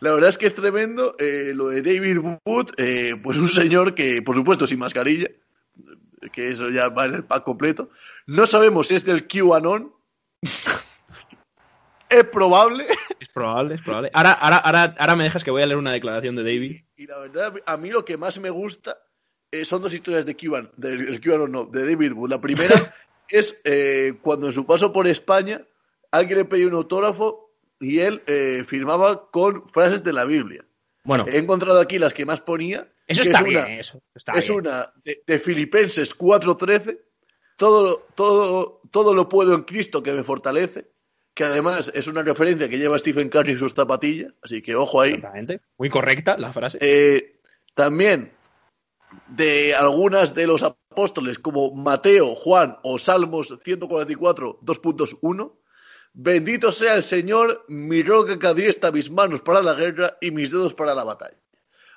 la 0.00 0.12
verdad 0.12 0.30
es 0.30 0.36
que 0.36 0.46
es 0.46 0.54
tremendo 0.54 1.14
eh, 1.20 1.52
lo 1.54 1.68
de 1.68 1.80
David 1.80 2.18
Wood, 2.44 2.72
eh, 2.76 3.14
pues 3.22 3.38
un 3.38 3.46
señor 3.46 3.94
que, 3.94 4.20
por 4.20 4.34
supuesto, 4.34 4.66
sin 4.66 4.80
mascarilla, 4.80 5.28
que 6.32 6.50
eso 6.50 6.68
ya 6.70 6.88
va 6.88 7.06
en 7.06 7.14
el 7.14 7.24
pack 7.24 7.44
completo. 7.44 7.90
No 8.26 8.46
sabemos 8.46 8.88
si 8.88 8.96
es 8.96 9.04
del 9.04 9.28
QAnon. 9.28 9.94
es 12.10 12.24
probable. 12.24 12.86
Es 13.18 13.28
probable, 13.28 13.76
es 13.76 13.82
probable. 13.82 14.10
Ahora, 14.12 14.32
ahora, 14.32 14.56
ahora, 14.58 14.94
ahora 14.98 15.16
me 15.16 15.24
dejas 15.24 15.44
que 15.44 15.50
voy 15.50 15.62
a 15.62 15.66
leer 15.66 15.78
una 15.78 15.92
declaración 15.92 16.36
de 16.36 16.42
David. 16.42 16.80
Y 16.96 17.06
la 17.06 17.18
verdad, 17.20 17.54
a 17.64 17.76
mí 17.76 17.90
lo 17.90 18.04
que 18.04 18.16
más 18.16 18.38
me 18.40 18.50
gusta 18.50 18.98
eh, 19.52 19.64
son 19.64 19.82
dos 19.82 19.92
historias 19.92 20.26
de 20.26 20.36
QAnon, 20.36 20.70
del 20.76 21.08
el 21.08 21.20
QAnon 21.20 21.50
no, 21.50 21.64
de 21.64 21.90
David 21.90 22.12
Wood. 22.12 22.30
La 22.30 22.40
primera 22.40 22.94
es 23.28 23.60
eh, 23.64 24.14
cuando 24.22 24.46
en 24.46 24.52
su 24.52 24.66
paso 24.66 24.92
por 24.92 25.06
España 25.06 25.62
alguien 26.10 26.38
le 26.38 26.44
pidió 26.44 26.68
un 26.68 26.74
autógrafo 26.74 27.52
y 27.80 28.00
él 28.00 28.22
eh, 28.26 28.64
firmaba 28.66 29.30
con 29.30 29.68
frases 29.70 30.04
de 30.04 30.12
la 30.12 30.24
Biblia. 30.24 30.64
Bueno, 31.04 31.26
He 31.28 31.38
encontrado 31.38 31.80
aquí 31.80 31.98
las 31.98 32.12
que 32.12 32.26
más 32.26 32.40
ponía. 32.40 32.92
Eso 33.06 33.22
está 33.22 33.38
es 33.38 33.44
bien, 33.44 33.58
una, 33.58 33.78
eso. 33.78 34.02
Está 34.14 34.32
es 34.32 34.46
bien. 34.46 34.60
una 34.60 34.92
de, 35.04 35.22
de 35.26 35.38
Filipenses 35.40 36.16
4.13. 36.16 37.00
Todo, 37.56 38.06
todo, 38.14 38.80
todo 38.90 39.14
lo 39.14 39.28
puedo 39.28 39.54
en 39.54 39.62
Cristo 39.62 40.02
que 40.02 40.12
me 40.12 40.22
fortalece. 40.22 40.90
Que 41.40 41.46
además 41.46 41.90
es 41.94 42.06
una 42.06 42.22
referencia 42.22 42.68
que 42.68 42.76
lleva 42.76 42.98
Stephen 42.98 43.30
Curry 43.30 43.52
en 43.52 43.58
sus 43.58 43.72
zapatillas. 43.72 44.34
Así 44.42 44.60
que 44.60 44.76
ojo 44.76 45.00
ahí. 45.00 45.12
Exactamente. 45.12 45.62
Muy 45.78 45.88
correcta 45.88 46.36
la 46.36 46.52
frase. 46.52 46.76
Eh, 46.82 47.40
también 47.74 48.34
de 49.26 49.74
algunas 49.74 50.34
de 50.34 50.46
los 50.46 50.62
apóstoles 50.62 51.38
como 51.38 51.74
Mateo, 51.74 52.34
Juan 52.34 52.76
o 52.82 52.98
Salmos 52.98 53.54
144, 53.64 54.58
2.1. 54.60 55.52
Bendito 56.12 56.72
sea 56.72 56.96
el 56.96 57.02
Señor, 57.02 57.64
mi 57.68 58.02
roca 58.02 58.38
que 58.38 58.46
adiestra 58.46 58.92
mis 58.92 59.10
manos 59.10 59.40
para 59.40 59.62
la 59.62 59.72
guerra 59.72 60.18
y 60.20 60.32
mis 60.32 60.50
dedos 60.50 60.74
para 60.74 60.94
la 60.94 61.04
batalla. 61.04 61.38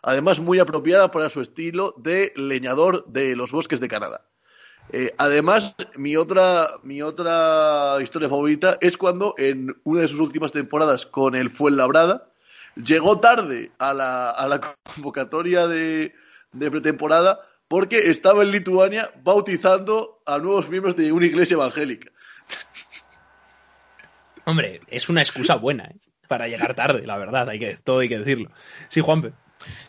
además 0.04 0.40
muy 0.40 0.60
apropiada 0.60 1.12
para 1.12 1.30
su 1.30 1.42
estilo 1.42 1.94
de 1.98 2.32
leñador 2.38 3.06
de 3.08 3.36
los 3.36 3.52
bosques 3.52 3.82
de 3.82 3.90
Canadá. 3.90 4.26
Eh, 4.92 5.14
además, 5.18 5.76
mi 5.96 6.16
otra, 6.16 6.68
mi 6.84 7.02
otra 7.02 7.98
historia 8.02 8.30
favorita 8.30 8.78
es 8.82 8.98
cuando 8.98 9.34
en 9.38 9.76
una 9.84 10.02
de 10.02 10.08
sus 10.08 10.20
últimas 10.20 10.52
temporadas 10.52 11.06
con 11.06 11.36
el 11.36 11.50
Fuenlabrada 11.50 12.28
llegó 12.76 13.20
tarde 13.20 13.72
a 13.80 13.94
la, 13.94 14.30
a 14.30 14.48
la 14.48 14.60
convocatoria 14.96 15.68
de, 15.68 16.14
de 16.52 16.72
pretemporada 16.72 17.40
porque 17.68 18.10
estaba 18.10 18.44
en 18.44 18.52
Lituania 18.52 19.12
bautizando 19.24 20.22
a 20.26 20.38
nuevos 20.38 20.70
miembros 20.70 20.96
de 20.96 21.12
una 21.12 21.26
iglesia 21.26 21.56
evangélica. 21.56 22.12
Hombre, 24.46 24.80
es 24.88 25.10
una 25.10 25.22
excusa 25.22 25.56
buena 25.56 25.86
¿eh? 25.86 25.96
para 26.28 26.48
llegar 26.48 26.76
tarde, 26.76 27.08
la 27.08 27.18
verdad, 27.18 27.50
hay 27.50 27.60
que, 27.60 27.78
todo 27.78 28.00
hay 28.00 28.10
que 28.10 28.20
decirlo. 28.20 28.52
Sí, 28.90 29.02
Juanpe. 29.02 29.34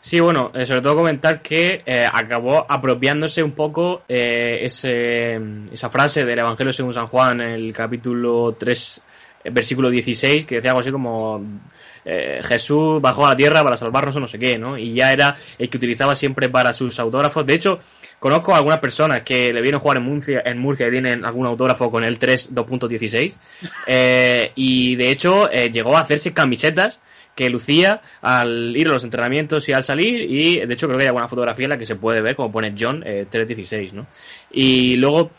Sí, 0.00 0.20
bueno, 0.20 0.52
eh, 0.54 0.66
sobre 0.66 0.82
todo 0.82 0.96
comentar 0.96 1.40
que 1.42 1.82
eh, 1.86 2.06
acabó 2.10 2.66
apropiándose 2.68 3.42
un 3.42 3.52
poco 3.52 4.02
eh, 4.08 4.60
ese, 4.62 5.40
esa 5.72 5.90
frase 5.90 6.24
del 6.24 6.38
Evangelio 6.38 6.72
según 6.72 6.94
San 6.94 7.06
Juan 7.06 7.40
el 7.40 7.74
capítulo 7.74 8.54
3, 8.58 9.02
eh, 9.44 9.50
versículo 9.50 9.90
16, 9.90 10.44
que 10.44 10.56
decía 10.56 10.70
algo 10.70 10.80
así 10.80 10.90
como 10.90 11.42
eh, 12.04 12.40
Jesús 12.44 13.00
bajó 13.00 13.26
a 13.26 13.30
la 13.30 13.36
tierra 13.36 13.62
para 13.62 13.76
salvarnos 13.76 14.14
o 14.16 14.20
no 14.20 14.28
sé 14.28 14.38
qué, 14.38 14.58
¿no? 14.58 14.76
Y 14.76 14.92
ya 14.92 15.12
era 15.12 15.36
el 15.58 15.68
que 15.68 15.76
utilizaba 15.76 16.14
siempre 16.14 16.48
para 16.48 16.72
sus 16.72 16.98
autógrafos. 17.00 17.46
De 17.46 17.54
hecho, 17.54 17.78
conozco 18.18 18.54
a 18.54 18.58
algunas 18.58 18.78
personas 18.78 19.22
que 19.22 19.52
le 19.52 19.62
vieron 19.62 19.80
jugar 19.80 19.98
en 19.98 20.04
Murcia, 20.04 20.42
en 20.44 20.58
Murcia 20.58 20.88
y 20.88 20.90
tienen 20.90 21.24
algún 21.24 21.46
autógrafo 21.46 21.90
con 21.90 22.04
el 22.04 22.18
3 22.18 22.54
2.16. 22.54 23.36
Eh, 23.86 24.52
y 24.54 24.96
de 24.96 25.10
hecho, 25.10 25.50
eh, 25.50 25.70
llegó 25.70 25.96
a 25.96 26.00
hacerse 26.00 26.32
camisetas 26.32 27.00
que 27.34 27.50
lucía 27.50 28.00
al 28.22 28.76
ir 28.76 28.86
a 28.86 28.92
los 28.92 29.02
entrenamientos 29.02 29.68
y 29.68 29.72
al 29.72 29.82
salir 29.82 30.20
y 30.30 30.64
de 30.64 30.72
hecho 30.72 30.86
creo 30.86 30.98
que 30.98 31.02
hay 31.02 31.08
alguna 31.08 31.26
fotografía 31.26 31.64
en 31.64 31.70
la 31.70 31.78
que 31.78 31.84
se 31.84 31.96
puede 31.96 32.20
ver 32.20 32.36
como 32.36 32.52
pone 32.52 32.72
John 32.78 33.02
eh, 33.04 33.26
316 33.28 33.92
¿no? 33.92 34.06
y 34.52 34.94
luego 34.98 35.32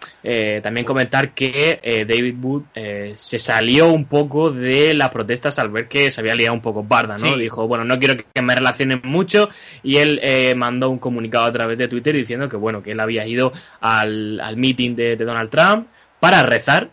también 0.62 0.86
comentar 0.86 1.34
que 1.34 1.80
David 2.06 2.36
Wood 2.42 2.64
se 3.16 3.40
salió 3.40 3.94
un 3.94 4.06
poco 4.06 4.52
de 4.52 4.94
las 4.94 5.08
protestas 5.10 5.58
al 5.58 5.70
ver 5.70 5.88
que 5.88 6.12
se 6.12 6.20
había 6.20 6.36
liado 6.36 6.55
un 6.56 6.62
poco 6.62 6.84
barda 6.84 7.18
¿no? 7.18 7.34
Sí. 7.36 7.40
dijo 7.40 7.68
bueno 7.68 7.86
no 7.86 8.00
quiero 8.00 8.16
que 8.18 8.42
me 8.42 8.56
relacionen 8.56 9.02
mucho 9.04 9.50
y 9.84 9.98
él 9.98 10.20
eh, 10.24 10.56
mandó 10.56 10.90
un 10.90 10.98
comunicado 11.00 11.46
a 11.46 11.52
través 11.52 11.78
de 11.78 11.88
Twitter 11.88 12.16
diciendo 12.16 12.50
que 12.50 12.58
bueno 12.58 12.82
que 12.82 12.92
él 12.94 13.00
había 13.00 13.28
ido 13.28 13.52
al, 13.82 14.40
al 14.42 14.58
meeting 14.58 14.96
de, 14.96 15.16
de 15.16 15.26
Donald 15.26 15.50
Trump 15.50 15.88
para 16.20 16.42
rezar 16.44 16.90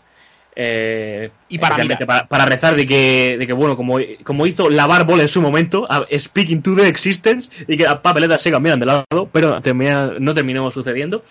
eh, 0.54 1.30
Y 1.48 1.58
para 1.58 1.76
para, 2.06 2.26
para 2.28 2.44
rezar 2.44 2.76
de 2.76 2.86
que, 2.86 3.36
de 3.38 3.46
que 3.46 3.52
bueno, 3.54 3.76
como, 3.76 3.96
como 4.22 4.46
hizo 4.46 4.68
Lavar 4.68 5.06
Ball 5.06 5.20
en 5.22 5.28
su 5.28 5.40
momento, 5.40 5.86
a- 5.88 6.06
Speaking 6.18 6.60
to 6.62 6.74
the 6.76 6.86
Existence, 6.88 7.50
y 7.66 7.76
que 7.78 7.84
las 7.84 8.00
papeletas 8.00 8.42
se 8.42 8.50
cambiaran 8.50 8.78
de 8.78 8.84
lado, 8.86 9.04
pero 9.32 9.60
termina- 9.62 10.12
no 10.18 10.34
terminó 10.34 10.70
sucediendo. 10.70 11.22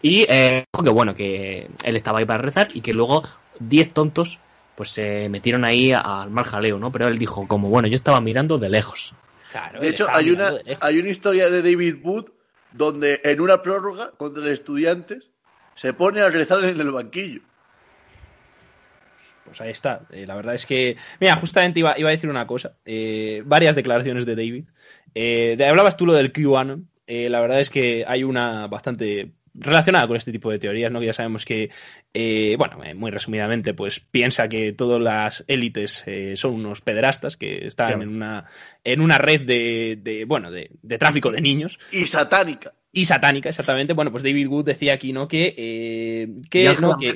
Y 0.00 0.24
eh, 0.28 0.62
dijo 0.72 0.84
que 0.84 0.90
bueno, 0.90 1.16
que 1.16 1.68
él 1.82 1.96
estaba 1.96 2.20
ahí 2.20 2.24
para 2.24 2.40
rezar 2.40 2.68
y 2.72 2.80
que 2.80 2.92
luego 2.94 3.24
10 3.58 3.92
tontos 3.92 4.38
pues 4.78 4.90
se 4.92 5.28
metieron 5.28 5.64
ahí 5.64 5.90
al 5.92 6.30
mal 6.30 6.44
jaleo, 6.44 6.78
¿no? 6.78 6.92
Pero 6.92 7.08
él 7.08 7.18
dijo, 7.18 7.48
como 7.48 7.68
bueno, 7.68 7.88
yo 7.88 7.96
estaba 7.96 8.20
mirando 8.20 8.58
de 8.58 8.68
lejos. 8.68 9.12
Claro, 9.50 9.80
De 9.80 9.88
hecho, 9.88 10.06
hay 10.08 10.30
una, 10.30 10.36
mirando 10.44 10.58
de 10.58 10.64
lejos. 10.64 10.84
hay 10.84 10.98
una 11.00 11.08
historia 11.10 11.50
de 11.50 11.62
David 11.62 11.96
Wood 12.04 12.26
donde 12.72 13.20
en 13.24 13.40
una 13.40 13.60
prórroga 13.60 14.12
contra 14.12 14.42
los 14.44 14.52
estudiantes 14.52 15.30
se 15.74 15.92
pone 15.94 16.20
a 16.20 16.30
rezar 16.30 16.62
en 16.64 16.80
el 16.80 16.92
banquillo. 16.92 17.40
Pues 19.44 19.60
ahí 19.60 19.70
está. 19.70 20.02
Eh, 20.12 20.26
la 20.26 20.36
verdad 20.36 20.54
es 20.54 20.64
que. 20.64 20.96
Mira, 21.20 21.34
justamente 21.36 21.80
iba, 21.80 21.98
iba 21.98 22.08
a 22.10 22.12
decir 22.12 22.30
una 22.30 22.46
cosa. 22.46 22.74
Eh, 22.84 23.42
varias 23.46 23.74
declaraciones 23.74 24.26
de 24.26 24.36
David. 24.36 24.64
Eh, 25.14 25.56
de- 25.58 25.66
hablabas 25.66 25.96
tú 25.96 26.06
lo 26.06 26.12
del 26.12 26.32
QAnon. 26.32 26.88
Eh, 27.06 27.28
la 27.30 27.40
verdad 27.40 27.60
es 27.60 27.70
que 27.70 28.04
hay 28.06 28.22
una 28.22 28.66
bastante 28.68 29.32
relacionada 29.60 30.06
con 30.06 30.16
este 30.16 30.32
tipo 30.32 30.50
de 30.50 30.58
teorías, 30.58 30.90
¿no? 30.92 31.00
Que 31.00 31.06
ya 31.06 31.12
sabemos 31.12 31.44
que, 31.44 31.70
eh, 32.14 32.54
bueno, 32.58 32.82
eh, 32.84 32.94
muy 32.94 33.10
resumidamente, 33.10 33.74
pues 33.74 34.00
piensa 34.00 34.48
que 34.48 34.72
todas 34.72 35.00
las 35.00 35.44
élites 35.48 36.02
eh, 36.06 36.34
son 36.36 36.54
unos 36.54 36.80
pederastas 36.80 37.36
que 37.36 37.66
están 37.66 37.88
Claro. 37.88 38.02
en 38.02 38.08
una 38.08 38.44
en 38.84 39.00
una 39.00 39.18
red 39.18 39.42
de, 39.42 39.98
de 40.00 40.24
bueno, 40.24 40.50
de, 40.50 40.70
de 40.82 40.98
tráfico 40.98 41.30
de 41.30 41.40
niños 41.40 41.78
Y 41.92 42.06
satánica. 42.06 42.72
y 42.92 43.04
satánica, 43.04 43.48
exactamente. 43.48 43.92
Bueno, 43.92 44.10
pues 44.10 44.22
David 44.22 44.46
Wood 44.48 44.64
decía 44.64 44.94
aquí, 44.94 45.12
¿no? 45.12 45.28
Que, 45.28 45.54
eh, 45.56 46.28
que 46.50 46.64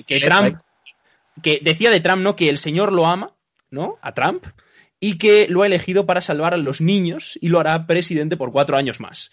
que 0.06 0.20
Trump, 0.20 0.58
que 1.42 1.60
decía 1.62 1.90
de 1.90 2.00
Trump, 2.00 2.22
¿no? 2.22 2.36
Que 2.36 2.48
el 2.48 2.58
señor 2.58 2.92
lo 2.92 3.06
ama, 3.06 3.34
¿no? 3.70 3.98
A 4.02 4.12
Trump, 4.14 4.44
y 5.00 5.18
que 5.18 5.48
lo 5.48 5.62
ha 5.62 5.66
elegido 5.66 6.06
para 6.06 6.20
salvar 6.20 6.54
a 6.54 6.58
los 6.58 6.80
niños 6.80 7.38
y 7.40 7.48
lo 7.48 7.58
hará 7.58 7.86
presidente 7.86 8.36
por 8.36 8.52
cuatro 8.52 8.76
años 8.76 9.00
más. 9.00 9.30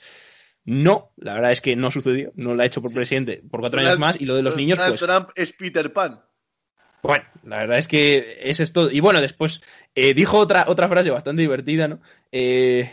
No, 0.70 1.10
la 1.18 1.34
verdad 1.34 1.52
es 1.52 1.62
que 1.62 1.76
no 1.76 1.90
sucedió, 1.90 2.32
no 2.36 2.54
lo 2.54 2.62
ha 2.62 2.66
hecho 2.68 2.80
por 2.80 2.94
presidente 2.94 3.42
por 3.50 3.60
cuatro 3.60 3.80
años 3.80 3.98
más 3.98 4.22
y 4.22 4.26
lo 4.26 4.36
de 4.36 4.44
los 4.44 4.56
niños, 4.56 4.78
Donald 4.78 5.00
pues, 5.00 5.10
Trump 5.10 5.30
es 5.34 5.52
Peter 5.52 5.92
Pan. 5.92 6.22
bueno, 7.02 7.26
la 7.44 7.58
verdad 7.58 7.80
es 7.80 7.88
que 7.88 8.38
ese 8.40 8.62
es 8.62 8.72
todo. 8.72 8.92
Y 8.92 9.00
bueno, 9.00 9.20
después 9.20 9.64
eh, 9.96 10.14
dijo 10.14 10.38
otra, 10.38 10.66
otra 10.68 10.88
frase 10.88 11.10
bastante 11.10 11.42
divertida, 11.42 11.88
¿no? 11.88 12.02
Eh, 12.32 12.88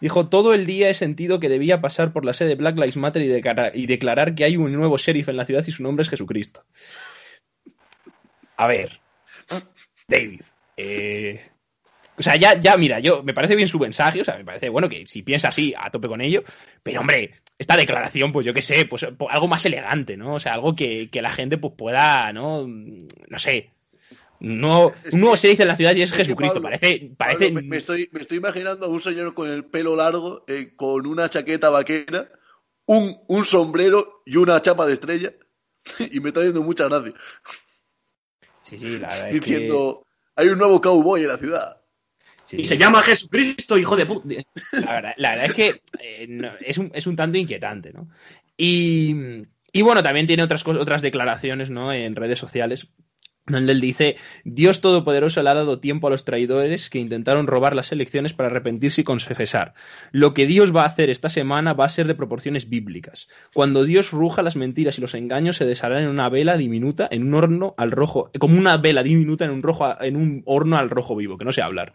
dijo, 0.00 0.30
todo 0.30 0.54
el 0.54 0.64
día 0.64 0.88
he 0.88 0.94
sentido 0.94 1.38
que 1.38 1.50
debía 1.50 1.82
pasar 1.82 2.14
por 2.14 2.24
la 2.24 2.32
sede 2.32 2.48
de 2.48 2.54
Black 2.54 2.76
Lives 2.76 2.96
Matter 2.96 3.20
y 3.74 3.86
declarar 3.86 4.34
que 4.34 4.44
hay 4.44 4.56
un 4.56 4.72
nuevo 4.72 4.96
sheriff 4.96 5.28
en 5.28 5.36
la 5.36 5.44
ciudad 5.44 5.64
y 5.66 5.70
su 5.70 5.82
nombre 5.82 6.04
es 6.04 6.08
Jesucristo. 6.08 6.64
A 8.56 8.66
ver, 8.68 9.00
David. 10.08 10.40
eh, 10.78 11.42
o 12.18 12.22
sea, 12.22 12.36
ya, 12.36 12.60
ya, 12.60 12.76
mira, 12.76 13.00
yo 13.00 13.22
me 13.22 13.34
parece 13.34 13.56
bien 13.56 13.68
su 13.68 13.78
mensaje, 13.78 14.20
o 14.20 14.24
sea, 14.24 14.36
me 14.36 14.44
parece 14.44 14.68
bueno 14.68 14.88
que 14.88 15.06
si 15.06 15.22
piensa 15.22 15.48
así, 15.48 15.74
a 15.76 15.90
tope 15.90 16.08
con 16.08 16.20
ello, 16.20 16.42
pero 16.82 17.00
hombre, 17.00 17.34
esta 17.58 17.76
declaración, 17.76 18.32
pues 18.32 18.44
yo 18.46 18.52
qué 18.54 18.62
sé, 18.62 18.84
pues 18.86 19.06
po- 19.18 19.30
algo 19.30 19.48
más 19.48 19.64
elegante, 19.66 20.16
¿no? 20.16 20.34
O 20.34 20.40
sea, 20.40 20.54
algo 20.54 20.74
que, 20.74 21.08
que 21.10 21.22
la 21.22 21.30
gente 21.30 21.58
pues 21.58 21.74
pueda, 21.76 22.32
¿no? 22.32 22.66
No 22.66 23.38
sé. 23.38 23.70
No, 24.40 24.92
Es 25.04 25.14
un 25.14 25.20
nuevo 25.20 25.36
se 25.36 25.48
dice 25.48 25.62
en 25.62 25.68
la 25.68 25.76
ciudad 25.76 25.94
y 25.94 26.02
es, 26.02 26.12
Jesucristo. 26.12 26.54
Pablo, 26.60 26.68
parece, 26.68 27.12
parece. 27.16 27.44
Pablo, 27.46 27.60
me, 27.62 27.68
me 27.68 27.76
estoy, 27.76 28.08
me 28.10 28.20
estoy 28.22 28.38
imaginando 28.38 28.86
a 28.86 28.88
un 28.88 29.00
señor 29.00 29.34
con 29.34 29.48
el 29.48 29.64
pelo 29.66 29.94
largo, 29.94 30.44
eh, 30.48 30.72
con 30.74 31.06
una 31.06 31.28
chaqueta 31.28 31.70
vaquera, 31.70 32.28
un, 32.86 33.16
un 33.28 33.44
sombrero 33.44 34.22
y 34.26 34.36
una 34.38 34.60
chapa 34.60 34.84
de 34.86 34.94
estrella, 34.94 35.32
y 36.10 36.18
me 36.18 36.30
está 36.30 36.42
dando 36.42 36.62
mucha 36.64 36.88
gracia. 36.88 37.12
Sí, 38.64 38.78
sí, 38.78 38.98
la 38.98 39.08
verdad 39.08 39.28
es 39.30 39.40
que- 39.40 39.50
Diciendo, 39.52 40.06
hay 40.34 40.48
un 40.48 40.58
nuevo 40.58 40.80
cowboy 40.80 41.20
en 41.22 41.28
la 41.28 41.36
ciudad. 41.38 41.81
Sí, 42.52 42.60
Y 42.60 42.64
se 42.64 42.76
llama 42.76 43.02
Jesucristo, 43.02 43.78
hijo 43.78 43.96
de 43.96 44.06
puta. 44.06 44.28
La 44.72 44.92
verdad, 44.92 45.14
la 45.16 45.30
verdad 45.30 45.46
es 45.46 45.54
que 45.54 45.82
eh, 46.00 46.26
no, 46.28 46.52
es, 46.60 46.78
un, 46.78 46.90
es 46.94 47.06
un 47.06 47.16
tanto 47.16 47.38
inquietante, 47.38 47.92
¿no? 47.92 48.08
Y, 48.56 49.14
y 49.72 49.82
bueno, 49.82 50.02
también 50.02 50.26
tiene 50.26 50.42
otras, 50.42 50.66
otras 50.66 51.02
declaraciones, 51.02 51.70
¿no? 51.70 51.92
En 51.92 52.14
redes 52.14 52.38
sociales. 52.38 52.88
Donde 53.44 53.72
él 53.72 53.80
dice, 53.80 54.16
Dios 54.44 54.80
Todopoderoso 54.80 55.42
le 55.42 55.50
ha 55.50 55.54
dado 55.54 55.80
tiempo 55.80 56.06
a 56.06 56.10
los 56.10 56.24
traidores 56.24 56.88
que 56.90 57.00
intentaron 57.00 57.48
robar 57.48 57.74
las 57.74 57.90
elecciones 57.90 58.32
para 58.34 58.48
arrepentirse 58.48 59.00
y 59.00 59.04
confesar. 59.04 59.74
Lo 60.12 60.32
que 60.32 60.46
Dios 60.46 60.74
va 60.74 60.82
a 60.84 60.86
hacer 60.86 61.10
esta 61.10 61.28
semana 61.28 61.72
va 61.72 61.86
a 61.86 61.88
ser 61.88 62.06
de 62.06 62.14
proporciones 62.14 62.68
bíblicas. 62.68 63.28
Cuando 63.52 63.82
Dios 63.82 64.12
ruja 64.12 64.44
las 64.44 64.54
mentiras 64.54 64.96
y 64.96 65.00
los 65.00 65.14
engaños 65.14 65.56
se 65.56 65.64
desharán 65.64 66.04
en 66.04 66.08
una 66.08 66.28
vela 66.28 66.56
diminuta, 66.56 67.08
en 67.10 67.24
un 67.26 67.34
horno 67.34 67.74
al 67.78 67.90
rojo, 67.90 68.30
como 68.38 68.56
una 68.56 68.76
vela 68.76 69.02
diminuta 69.02 69.44
en 69.44 69.50
un, 69.50 69.62
rojo, 69.64 70.00
en 70.00 70.14
un 70.16 70.42
horno 70.46 70.78
al 70.78 70.88
rojo 70.88 71.16
vivo, 71.16 71.36
que 71.36 71.44
no 71.44 71.50
sé 71.50 71.62
hablar. 71.62 71.92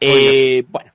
Eh, 0.00 0.64
bueno, 0.68 0.92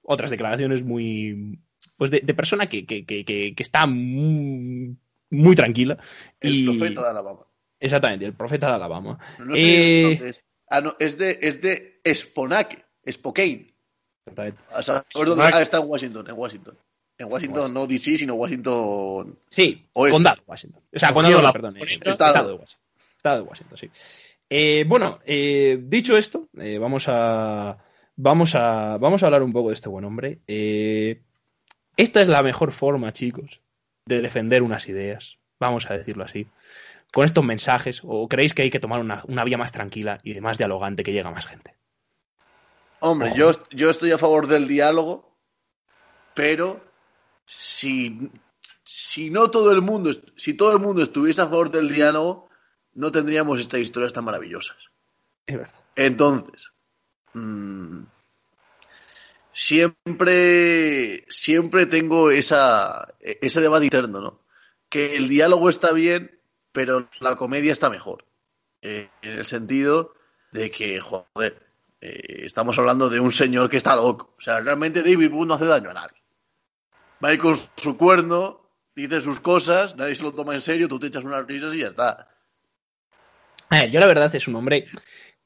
otras 0.00 0.30
declaraciones 0.30 0.84
muy. 0.84 1.58
Pues 1.98 2.10
de, 2.10 2.20
de 2.20 2.32
persona 2.34 2.66
que, 2.68 2.86
que, 2.86 3.04
que, 3.04 3.26
que- 3.26 3.54
que 3.54 3.62
está 3.62 3.86
muy, 3.86 4.96
muy 5.30 5.54
tranquila. 5.54 5.98
El 6.40 6.54
y, 6.54 6.64
profeta 6.64 7.02
de 7.02 7.10
Alabama. 7.10 7.40
Exactamente, 7.80 8.24
el 8.24 8.34
profeta 8.34 8.68
de 8.68 8.74
Alabama. 8.74 9.18
No 9.38 9.54
sé 9.54 10.18
Eh. 10.28 10.32
Ah, 10.70 10.80
no, 10.80 10.94
es 10.98 11.16
de, 11.16 11.38
es 11.40 11.60
de 11.62 12.00
Spokane, 12.12 12.84
Spokane. 13.10 13.72
Exactamente. 14.26 14.60
O 14.74 14.82
sea, 14.82 15.04
¿dónde- 15.14 15.32
Spokane. 15.32 15.56
ah, 15.56 15.62
está 15.62 15.78
en 15.78 15.84
Washington, 15.88 16.26
en 16.28 16.34
Washington. 16.36 16.78
En 17.16 17.32
Washington, 17.32 17.74
no 17.74 17.86
DC, 17.86 18.16
sino 18.18 18.34
Washington. 18.34 19.38
Sí, 19.48 19.84
Oeste. 19.94 20.12
condado 20.14 20.42
Washington. 20.46 20.82
O 20.94 20.98
sea, 20.98 21.12
condado, 21.12 21.36
no, 21.36 21.42
la 21.42 21.52
perdón. 21.52 21.76
Estado. 21.78 22.48
de 22.48 22.54
Washington. 22.54 22.80
Estado 23.16 23.36
de 23.42 23.48
Washington, 23.48 23.78
sí. 23.78 23.90
Eh, 24.50 24.84
bueno, 24.86 25.18
eh, 25.26 25.78
dicho 25.82 26.16
esto, 26.16 26.48
eh, 26.58 26.78
vamos 26.78 27.04
a. 27.08 27.78
Vamos 28.16 28.54
a. 28.54 28.98
Vamos 28.98 29.22
a 29.22 29.26
hablar 29.26 29.42
un 29.42 29.52
poco 29.52 29.68
de 29.68 29.74
este 29.74 29.88
buen 29.88 30.04
hombre. 30.04 30.38
Eh, 30.46 31.20
esta 31.96 32.20
es 32.22 32.28
la 32.28 32.42
mejor 32.42 32.70
forma, 32.72 33.12
chicos, 33.12 33.60
de 34.06 34.20
defender 34.22 34.62
unas 34.62 34.88
ideas. 34.88 35.38
Vamos 35.58 35.90
a 35.90 35.96
decirlo 35.96 36.24
así. 36.24 36.46
Con 37.12 37.24
estos 37.24 37.44
mensajes, 37.44 38.02
o 38.04 38.28
creéis 38.28 38.54
que 38.54 38.62
hay 38.62 38.70
que 38.70 38.80
tomar 38.80 39.00
una, 39.00 39.22
una 39.26 39.44
vía 39.44 39.56
más 39.56 39.72
tranquila 39.72 40.18
y 40.22 40.34
de 40.34 40.40
más 40.40 40.58
dialogante 40.58 41.02
que 41.02 41.12
llega 41.12 41.30
a 41.30 41.32
más 41.32 41.46
gente. 41.46 41.74
Hombre, 43.00 43.28
Ojo. 43.28 43.36
yo, 43.36 43.50
yo 43.70 43.90
estoy 43.90 44.10
a 44.10 44.18
favor 44.18 44.46
del 44.46 44.66
diálogo, 44.66 45.36
pero 46.34 46.84
si, 47.46 48.30
si 48.82 49.30
no 49.30 49.50
todo 49.50 49.72
el 49.72 49.82
mundo, 49.82 50.10
si 50.36 50.54
todo 50.54 50.72
el 50.72 50.80
mundo 50.80 51.02
estuviese 51.02 51.40
a 51.40 51.46
favor 51.46 51.70
del 51.70 51.92
diálogo, 51.92 52.48
no 52.94 53.12
tendríamos 53.12 53.60
estas 53.60 53.80
historias 53.80 54.12
tan 54.12 54.24
maravillosas. 54.24 54.76
Es 55.46 55.56
verdad. 55.56 55.74
Entonces, 55.94 56.72
mm, 57.32 58.02
siempre, 59.52 61.24
siempre 61.28 61.86
tengo 61.86 62.30
esa, 62.30 63.14
ese 63.20 63.60
debate 63.60 63.86
interno, 63.86 64.20
¿no? 64.20 64.42
Que 64.88 65.16
el 65.16 65.28
diálogo 65.28 65.68
está 65.68 65.92
bien, 65.92 66.37
pero 66.78 67.08
la 67.18 67.34
comedia 67.34 67.72
está 67.72 67.90
mejor. 67.90 68.24
Eh, 68.82 69.08
en 69.22 69.32
el 69.32 69.44
sentido 69.44 70.14
de 70.52 70.70
que, 70.70 71.00
joder, 71.00 71.60
eh, 72.00 72.42
estamos 72.44 72.78
hablando 72.78 73.10
de 73.10 73.18
un 73.18 73.32
señor 73.32 73.68
que 73.68 73.78
está 73.78 73.96
loco. 73.96 74.32
O 74.38 74.40
sea, 74.40 74.60
realmente 74.60 75.02
David 75.02 75.28
Boone 75.28 75.48
no 75.48 75.54
hace 75.54 75.64
daño 75.64 75.90
a 75.90 75.94
nadie. 75.94 76.22
Va 77.22 77.30
ahí 77.30 77.36
con 77.36 77.56
su 77.74 77.98
cuerno, 77.98 78.70
dice 78.94 79.20
sus 79.20 79.40
cosas, 79.40 79.96
nadie 79.96 80.14
se 80.14 80.22
lo 80.22 80.32
toma 80.32 80.54
en 80.54 80.60
serio, 80.60 80.86
tú 80.86 81.00
te 81.00 81.08
echas 81.08 81.24
unas 81.24 81.44
risas 81.48 81.74
y 81.74 81.80
ya 81.80 81.88
está. 81.88 82.28
A 83.70 83.80
ver, 83.80 83.90
yo 83.90 83.98
la 83.98 84.06
verdad 84.06 84.32
es 84.32 84.46
un 84.46 84.54
hombre 84.54 84.84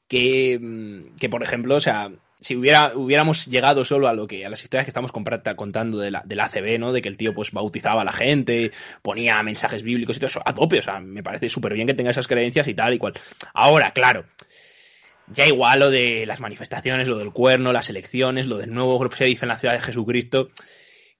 que, 0.07 0.59
mm, 0.61 1.15
que 1.17 1.29
por 1.29 1.43
ejemplo, 1.43 1.75
o 1.75 1.79
sea, 1.79 2.11
si 2.43 2.57
hubiera, 2.57 2.91
hubiéramos 2.95 3.45
llegado 3.45 3.85
solo 3.85 4.07
a 4.07 4.13
lo 4.13 4.27
que 4.27 4.45
a 4.45 4.49
las 4.49 4.61
historias 4.63 4.85
que 4.85 4.89
estamos 4.89 5.11
contando 5.11 5.97
de 5.97 6.11
la, 6.11 6.23
del 6.25 6.39
ACB, 6.41 6.77
¿no? 6.77 6.91
De 6.91 7.01
que 7.01 7.09
el 7.09 7.17
tío 7.17 7.33
pues 7.33 7.51
bautizaba 7.51 8.01
a 8.01 8.05
la 8.05 8.11
gente, 8.11 8.71
ponía 9.01 9.41
mensajes 9.43 9.81
bíblicos 9.81 10.17
y 10.17 10.19
todo 10.19 10.27
eso, 10.27 10.41
a 10.45 10.53
tope, 10.53 10.79
o 10.79 10.83
sea, 10.83 10.99
me 10.99 11.23
parece 11.23 11.49
súper 11.49 11.73
bien 11.73 11.87
que 11.87 11.93
tenga 11.93 12.11
esas 12.11 12.27
creencias 12.27 12.67
y 12.67 12.73
tal 12.73 12.93
y 12.93 12.97
cual. 12.97 13.13
Ahora, 13.53 13.91
claro, 13.91 14.25
ya 15.27 15.47
igual 15.47 15.79
lo 15.79 15.89
de 15.89 16.25
las 16.25 16.41
manifestaciones, 16.41 17.07
lo 17.07 17.17
del 17.17 17.31
cuerno, 17.31 17.71
las 17.71 17.89
elecciones, 17.89 18.47
lo 18.47 18.57
del 18.57 18.73
nuevo 18.73 18.99
grupo 18.99 19.15
dice 19.23 19.45
en 19.45 19.49
la 19.49 19.57
ciudad 19.57 19.75
de 19.75 19.81
Jesucristo, 19.81 20.49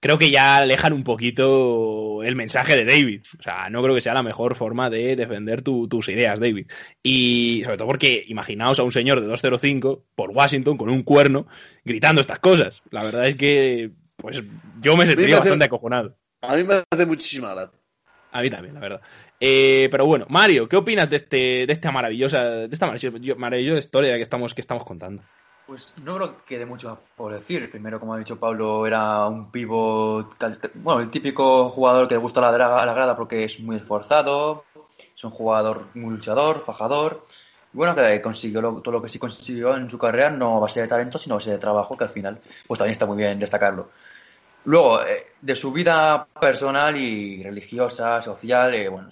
creo 0.03 0.17
que 0.17 0.31
ya 0.31 0.57
alejan 0.57 0.91
un 0.91 1.05
poquito 1.05 2.23
el 2.23 2.35
mensaje 2.35 2.75
de 2.75 2.83
David. 2.83 3.23
O 3.39 3.41
sea, 3.41 3.69
no 3.69 3.81
creo 3.81 3.95
que 3.95 4.01
sea 4.01 4.13
la 4.13 4.21
mejor 4.21 4.53
forma 4.53 4.89
de 4.89 5.15
defender 5.15 5.61
tus 5.61 6.09
ideas, 6.09 6.41
David. 6.41 6.67
Y 7.01 7.61
sobre 7.63 7.77
todo 7.77 7.87
porque 7.87 8.21
imaginaos 8.27 8.79
a 8.79 8.83
un 8.83 8.91
señor 8.91 9.21
de 9.21 9.27
205 9.27 10.03
por 10.13 10.31
Washington 10.31 10.75
con 10.75 10.89
un 10.89 11.03
cuerno 11.03 11.47
gritando 11.85 12.19
estas 12.19 12.39
cosas. 12.39 12.83
La 12.91 13.01
verdad 13.01 13.27
es 13.27 13.37
que, 13.37 13.91
pues, 14.17 14.43
yo 14.81 14.97
me 14.97 15.05
sentiría 15.05 15.39
bastante 15.39 15.63
acojonado. 15.63 16.17
A 16.41 16.57
mí 16.57 16.65
me 16.65 16.83
hace 16.91 17.05
muchísima 17.05 17.53
gracia. 17.53 17.79
A 18.33 18.41
mí 18.41 18.49
también, 18.49 18.73
la 18.73 18.81
verdad. 18.81 19.01
Eh, 19.39 19.87
pero 19.89 20.05
bueno, 20.05 20.25
Mario, 20.27 20.67
¿qué 20.67 20.75
opinas 20.75 21.09
de 21.09 21.15
este, 21.15 21.65
de 21.65 21.71
esta 21.71 21.93
maravillosa, 21.93 22.43
de 22.43 22.73
esta 22.73 22.91
maravillosa 23.37 23.79
historia 23.79 24.17
que 24.17 24.21
estamos, 24.21 24.53
que 24.53 24.59
estamos 24.59 24.83
contando? 24.83 25.23
Pues 25.73 25.95
no 26.03 26.17
creo 26.17 26.37
que 26.37 26.43
quede 26.53 26.67
mucho 26.67 26.99
por 27.17 27.33
decir. 27.33 27.71
Primero, 27.71 27.99
como 27.99 28.13
ha 28.13 28.19
dicho 28.19 28.39
Pablo, 28.39 28.85
era 28.85 29.25
un 29.25 29.49
pivot, 29.49 30.35
bueno, 30.75 31.01
el 31.01 31.09
típico 31.09 31.67
jugador 31.69 32.07
que 32.07 32.13
le 32.13 32.19
gusta 32.19 32.41
la, 32.41 32.49
a 32.49 32.85
la 32.85 32.93
grada 32.93 33.15
porque 33.15 33.43
es 33.43 33.59
muy 33.59 33.77
esforzado, 33.77 34.65
es 35.15 35.23
un 35.23 35.31
jugador 35.31 35.87
muy 35.95 36.11
luchador, 36.11 36.59
fajador. 36.59 37.25
Y 37.73 37.77
bueno, 37.77 37.95
que 37.95 38.21
consiguió 38.21 38.61
todo 38.61 38.91
lo 38.91 39.01
que 39.01 39.09
sí 39.09 39.17
consiguió 39.17 39.75
en 39.75 39.89
su 39.89 39.97
carrera 39.97 40.29
no 40.29 40.61
va 40.61 40.67
a 40.67 40.69
ser 40.69 40.83
de 40.83 40.89
talento, 40.89 41.17
sino 41.17 41.37
va 41.37 41.41
a 41.41 41.43
ser 41.43 41.53
de 41.53 41.59
trabajo, 41.59 41.97
que 41.97 42.03
al 42.03 42.11
final, 42.11 42.39
pues 42.67 42.77
también 42.77 42.91
está 42.91 43.07
muy 43.07 43.17
bien 43.17 43.39
destacarlo. 43.39 43.89
Luego, 44.65 45.01
eh, 45.01 45.31
de 45.41 45.55
su 45.55 45.71
vida 45.71 46.27
personal 46.39 46.95
y 46.95 47.41
religiosa, 47.41 48.21
social, 48.21 48.75
eh, 48.75 48.89
bueno, 48.89 49.09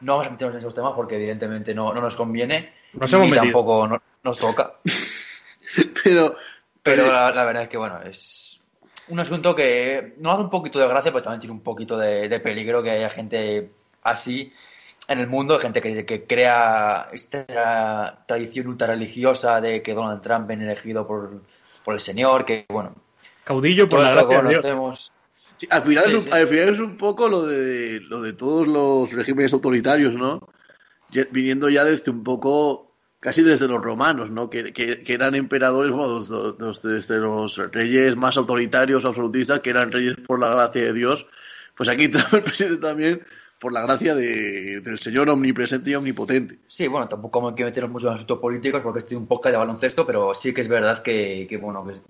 no 0.00 0.12
vamos 0.12 0.26
a 0.26 0.30
meternos 0.30 0.54
en 0.54 0.60
esos 0.60 0.74
temas 0.74 0.94
porque 0.96 1.16
evidentemente 1.16 1.74
no, 1.74 1.92
no 1.92 2.00
nos 2.00 2.16
conviene. 2.16 2.72
Nos 2.94 3.12
hemos 3.12 3.28
y 3.28 3.32
tampoco 3.32 4.00
nos 4.24 4.38
toca. 4.38 4.72
pero 6.04 6.36
pero 6.82 7.12
la, 7.12 7.44
verdad 7.44 7.64
es 7.64 7.68
que, 7.68 7.76
bueno, 7.76 8.00
es 8.02 8.60
un 9.08 9.20
asunto 9.20 9.54
que 9.54 10.14
no 10.18 10.32
hace 10.32 10.42
un 10.42 10.50
poquito 10.50 10.78
de 10.78 10.88
gracia, 10.88 11.12
pero 11.12 11.22
también 11.22 11.40
tiene 11.40 11.52
un 11.52 11.62
poquito 11.62 11.98
de, 11.98 12.40
peligro 12.40 12.82
que 12.82 12.90
haya 12.90 13.10
gente 13.10 13.70
así 14.02 14.52
en 15.08 15.18
el 15.18 15.26
mundo, 15.26 15.58
gente 15.58 15.80
que, 15.80 16.06
que 16.06 16.24
crea 16.24 17.08
esta 17.12 18.24
tradición 18.26 18.68
ultra 18.68 18.86
religiosa 18.86 19.60
de 19.60 19.82
que 19.82 19.94
Donald 19.94 20.22
Trump 20.22 20.46
viene 20.46 20.64
elegido 20.64 21.06
por, 21.06 21.42
por 21.84 21.94
el 21.94 22.00
Señor, 22.00 22.44
que, 22.44 22.64
bueno, 22.68 22.94
Caudillo 23.44 23.88
por 23.88 24.00
la 24.00 24.12
gracia 24.12 24.42
de 24.60 24.70
al, 25.68 25.82
final 25.82 26.04
es 26.06 26.14
un, 26.14 26.32
al 26.32 26.46
final 26.46 26.68
es 26.70 26.80
un 26.80 26.96
poco 26.96 27.28
lo 27.28 27.44
de, 27.44 28.00
lo 28.08 28.22
de 28.22 28.32
todos 28.32 28.66
los 28.66 29.12
regímenes 29.12 29.52
autoritarios, 29.52 30.14
¿no? 30.14 30.40
viniendo 31.32 31.68
ya 31.68 31.84
desde 31.84 32.10
un 32.10 32.22
poco, 32.22 32.89
casi 33.20 33.42
desde 33.42 33.68
los 33.68 33.82
romanos, 33.82 34.30
¿no? 34.30 34.50
Que, 34.50 34.72
que, 34.72 35.12
eran 35.12 35.34
emperadores, 35.34 35.92
bueno, 35.92 36.20
desde 36.20 37.18
los 37.18 37.56
reyes 37.72 38.16
más 38.16 38.36
autoritarios, 38.36 39.04
absolutistas, 39.04 39.60
que 39.60 39.70
eran 39.70 39.92
reyes 39.92 40.16
por 40.26 40.40
la 40.40 40.48
gracia 40.48 40.82
de 40.82 40.92
Dios. 40.92 41.26
Pues 41.76 41.88
aquí 41.88 42.08
trae 42.08 42.24
el 42.32 42.42
presidente 42.42 42.78
también 42.78 43.22
por 43.58 43.72
la 43.72 43.82
gracia 43.82 44.14
de, 44.14 44.80
del 44.80 44.98
Señor 44.98 45.28
omnipresente 45.28 45.90
y 45.90 45.94
omnipotente. 45.94 46.58
Sí, 46.66 46.88
bueno, 46.88 47.06
tampoco 47.06 47.46
hay 47.46 47.54
que 47.54 47.64
meternos 47.64 47.92
mucho 47.92 48.08
en 48.08 48.14
asuntos 48.14 48.38
políticos 48.38 48.80
porque 48.82 49.00
estoy 49.00 49.18
un 49.18 49.26
poco 49.26 49.50
de 49.50 49.56
baloncesto, 49.56 50.06
pero 50.06 50.34
sí 50.34 50.54
que 50.54 50.62
es 50.62 50.68
verdad 50.68 51.02
que, 51.02 51.46
que 51.48 51.58
bueno, 51.58 51.86
que 51.86 52.00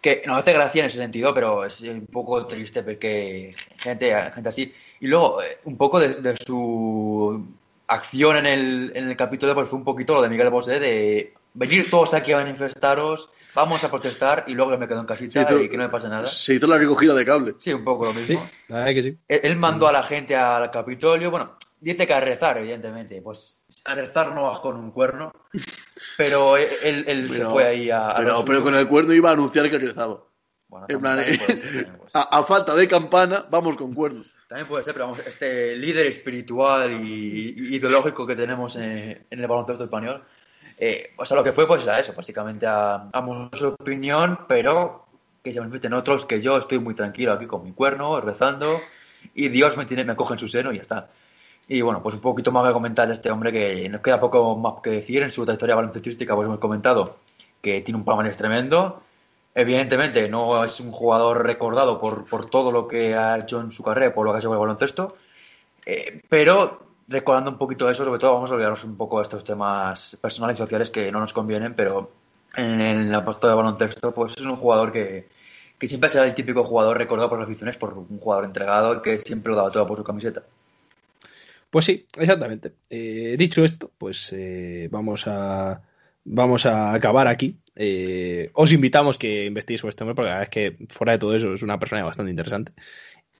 que 0.00 0.22
nos 0.26 0.38
hace 0.38 0.52
gracia 0.52 0.80
en 0.80 0.86
ese 0.86 0.98
sentido, 0.98 1.34
pero 1.34 1.64
es 1.64 1.80
un 1.82 2.06
poco 2.06 2.46
triste 2.46 2.82
porque 2.82 3.54
gente, 3.76 4.14
gente 4.32 4.48
así. 4.48 4.72
Y 5.00 5.06
luego, 5.06 5.42
eh, 5.42 5.58
un 5.64 5.76
poco 5.76 6.00
de, 6.00 6.36
su 6.36 7.46
acción 7.90 8.36
en 8.36 8.46
el, 8.46 8.92
en 8.94 9.08
el 9.08 9.16
capítulo, 9.16 9.54
pues 9.54 9.68
fue 9.68 9.78
un 9.78 9.84
poquito 9.84 10.14
lo 10.14 10.22
de 10.22 10.28
Miguel 10.28 10.48
Bosé, 10.48 10.78
de 10.78 11.34
venir 11.54 11.90
todos 11.90 12.14
aquí 12.14 12.32
a 12.32 12.38
manifestaros, 12.38 13.30
vamos 13.54 13.82
a 13.82 13.90
protestar 13.90 14.44
y 14.46 14.54
luego 14.54 14.78
me 14.78 14.86
quedo 14.86 15.00
en 15.00 15.06
casita 15.06 15.42
y 15.42 15.68
que 15.68 15.76
no 15.76 15.82
me 15.82 15.88
pase 15.88 16.08
nada. 16.08 16.26
Se 16.28 16.54
hizo 16.54 16.66
la 16.68 16.78
recogida 16.78 17.14
de 17.14 17.24
cable. 17.24 17.54
Sí, 17.58 17.72
un 17.72 17.84
poco 17.84 18.06
lo 18.06 18.12
mismo. 18.14 18.48
que 18.68 19.02
sí. 19.02 19.18
Él, 19.28 19.56
mandó 19.56 19.88
a 19.88 19.92
la 19.92 20.04
gente 20.04 20.36
al 20.36 20.70
Capitolio, 20.70 21.30
bueno, 21.30 21.58
dice 21.80 22.06
que 22.06 22.14
a 22.14 22.20
rezar, 22.20 22.58
evidentemente. 22.58 23.20
Pues 23.20 23.64
a 23.84 23.94
rezar 23.94 24.32
no 24.34 24.42
bajó 24.42 24.70
con 24.70 24.76
un 24.76 24.92
cuerno, 24.92 25.32
pero 26.16 26.56
él, 26.56 27.28
se 27.30 27.44
fue 27.44 27.64
ahí 27.64 27.90
a. 27.90 28.14
pero, 28.16 28.44
pero, 28.44 28.62
con 28.62 28.74
el 28.76 28.86
cuerno 28.86 29.12
iba 29.12 29.30
a 29.30 29.32
anunciar 29.32 29.68
que 29.68 29.78
rezaba. 29.78 30.22
Bueno, 30.68 30.86
a, 32.14 32.42
falta 32.44 32.76
de 32.76 32.86
campana, 32.86 33.44
vamos 33.50 33.76
con 33.76 33.92
cuerno. 33.92 34.22
También 34.50 34.66
puede 34.66 34.82
ser, 34.82 34.94
pero 34.94 35.04
vamos, 35.04 35.24
este 35.24 35.76
líder 35.76 36.08
espiritual 36.08 36.90
y, 36.90 37.76
ideológico 37.76 38.26
que 38.26 38.34
tenemos 38.34 38.74
en, 38.74 39.24
el 39.30 39.46
baloncesto 39.46 39.84
español, 39.84 40.24
eh, 40.76 41.12
o 41.16 41.24
sea, 41.24 41.36
lo 41.36 41.44
que 41.44 41.52
fue, 41.52 41.68
pues 41.68 41.84
era 41.84 42.00
eso, 42.00 42.12
básicamente 42.14 42.66
a, 42.66 42.96
a 43.12 43.50
su 43.52 43.68
opinión, 43.68 44.40
pero 44.48 45.06
que 45.40 45.52
se 45.52 45.60
manifiesten 45.60 45.94
otros 45.94 46.26
que 46.26 46.40
yo 46.40 46.56
estoy 46.56 46.80
muy 46.80 46.96
tranquilo 46.96 47.32
aquí 47.32 47.46
con 47.46 47.62
mi 47.62 47.70
cuerno, 47.70 48.20
rezando, 48.20 48.76
y 49.36 49.50
Dios 49.50 49.76
me, 49.76 49.86
tiene, 49.86 50.02
me 50.02 50.16
coge 50.16 50.34
en 50.34 50.40
su 50.40 50.48
seno 50.48 50.72
y 50.72 50.78
ya 50.78 50.82
está. 50.82 51.10
Y 51.68 51.82
bueno, 51.82 52.02
pues 52.02 52.16
un 52.16 52.20
poquito 52.20 52.50
más 52.50 52.66
que 52.66 52.72
comentar 52.72 53.06
de 53.06 53.14
este 53.14 53.30
hombre 53.30 53.52
que 53.52 53.88
nos 53.88 54.00
queda 54.00 54.18
poco 54.18 54.56
más 54.56 54.82
que 54.82 54.90
decir 54.90 55.22
en 55.22 55.30
su 55.30 55.44
trayectoria 55.44 55.76
baloncestística, 55.76 56.34
pues 56.34 56.46
hemos 56.46 56.58
comentado 56.58 57.18
que 57.62 57.82
tiene 57.82 57.98
un 57.98 58.04
palmarés 58.04 58.36
tremendo. 58.36 59.00
Evidentemente 59.54 60.28
no 60.28 60.64
es 60.64 60.78
un 60.80 60.92
jugador 60.92 61.44
recordado 61.44 62.00
por, 62.00 62.28
por 62.28 62.48
todo 62.48 62.70
lo 62.70 62.86
que 62.86 63.16
ha 63.16 63.38
hecho 63.38 63.60
en 63.60 63.72
su 63.72 63.82
carrera, 63.82 64.14
por 64.14 64.24
lo 64.24 64.32
que 64.32 64.36
ha 64.36 64.38
hecho 64.38 64.48
con 64.48 64.56
el 64.56 64.60
baloncesto, 64.60 65.16
eh, 65.84 66.22
pero 66.28 66.90
recordando 67.08 67.50
un 67.50 67.58
poquito 67.58 67.90
eso, 67.90 68.04
sobre 68.04 68.20
todo 68.20 68.34
vamos 68.34 68.50
a 68.50 68.54
olvidarnos 68.54 68.84
un 68.84 68.96
poco 68.96 69.18
de 69.18 69.24
estos 69.24 69.42
temas 69.42 70.16
personales 70.22 70.56
y 70.56 70.58
sociales 70.58 70.90
que 70.90 71.10
no 71.10 71.18
nos 71.18 71.32
convienen, 71.32 71.74
pero 71.74 72.12
en, 72.54 72.80
el 72.80 73.14
aposto 73.14 73.48
de 73.48 73.54
baloncesto, 73.54 74.14
pues 74.14 74.34
es 74.36 74.44
un 74.44 74.56
jugador 74.56 74.92
que, 74.92 75.28
que 75.78 75.88
siempre 75.88 76.08
será 76.08 76.26
el 76.26 76.34
típico 76.34 76.62
jugador 76.62 76.96
recordado 76.96 77.28
por 77.28 77.40
las 77.40 77.48
aficiones, 77.48 77.76
por 77.76 77.94
un 77.94 78.18
jugador 78.20 78.44
entregado 78.44 79.02
que 79.02 79.18
siempre 79.18 79.50
lo 79.50 79.56
daba 79.56 79.72
todo 79.72 79.86
por 79.86 79.96
su 79.98 80.04
camiseta. 80.04 80.44
Pues 81.70 81.84
sí, 81.84 82.06
exactamente. 82.16 82.72
Eh, 82.88 83.36
dicho 83.38 83.64
esto, 83.64 83.90
pues 83.96 84.30
eh, 84.32 84.88
vamos 84.90 85.26
a 85.26 85.80
vamos 86.24 86.66
a 86.66 86.92
acabar 86.92 87.26
aquí. 87.26 87.60
Eh, 87.74 88.50
os 88.54 88.72
invitamos 88.72 89.18
que 89.18 89.46
investiguéis 89.46 89.80
sobre 89.80 89.90
este 89.90 90.04
hombre, 90.04 90.14
porque 90.14 90.28
la 90.28 90.38
verdad 90.38 90.50
es 90.54 90.76
que 90.76 90.86
fuera 90.88 91.12
de 91.12 91.18
todo 91.18 91.34
eso 91.34 91.54
es 91.54 91.62
una 91.62 91.78
persona 91.78 92.04
bastante 92.04 92.30
interesante. 92.30 92.72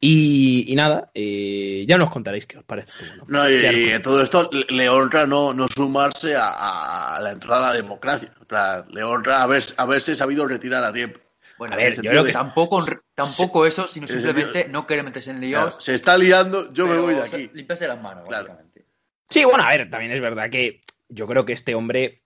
Y, 0.02 0.72
nada, 0.76 1.10
ya 1.14 1.98
nos 1.98 2.08
contaréis 2.08 2.46
qué 2.46 2.56
os 2.56 2.64
parece 2.64 2.88
esto. 2.88 3.04
No, 3.28 3.48
y, 3.50 4.00
todo 4.02 4.22
esto 4.22 4.48
le 4.70 4.88
honra 4.88 5.26
no, 5.26 5.52
no 5.52 5.68
sumarse 5.68 6.34
a, 6.38 7.18
la 7.20 7.30
entrada 7.32 7.66
a 7.66 7.70
la 7.70 7.76
democracia. 7.76 8.32
le 8.92 9.02
honra 9.02 9.42
haber, 9.42 9.62
haberse 9.76 10.16
sabido 10.16 10.48
retirar 10.48 10.82
a 10.84 10.92
tiempo. 10.92 11.20
Bueno, 11.58 11.74
a 11.74 11.76
ver, 11.76 12.00
yo 12.00 12.10
creo 12.10 12.24
que 12.24 12.32
tampoco, 12.32 12.82
tampoco 13.14 13.66
eso, 13.66 13.86
sino 13.86 14.06
simplemente 14.06 14.68
no 14.70 14.86
quiere 14.86 15.02
meterse 15.02 15.30
en 15.30 15.42
líos. 15.42 15.76
se 15.78 15.94
está 15.94 16.16
liando, 16.16 16.72
yo 16.72 16.86
me 16.86 16.96
voy 16.96 17.12
de 17.12 17.22
aquí. 17.22 17.50
Limpiarse 17.52 17.86
las 17.86 18.00
manos, 18.00 18.26
básicamente. 18.26 18.86
Sí, 19.28 19.44
bueno, 19.44 19.64
a 19.64 19.68
ver, 19.68 19.90
también 19.90 20.12
es 20.12 20.20
verdad 20.22 20.48
que 20.48 20.80
yo 21.10 21.26
creo 21.26 21.44
que 21.44 21.52
este 21.52 21.74
hombre 21.74 22.22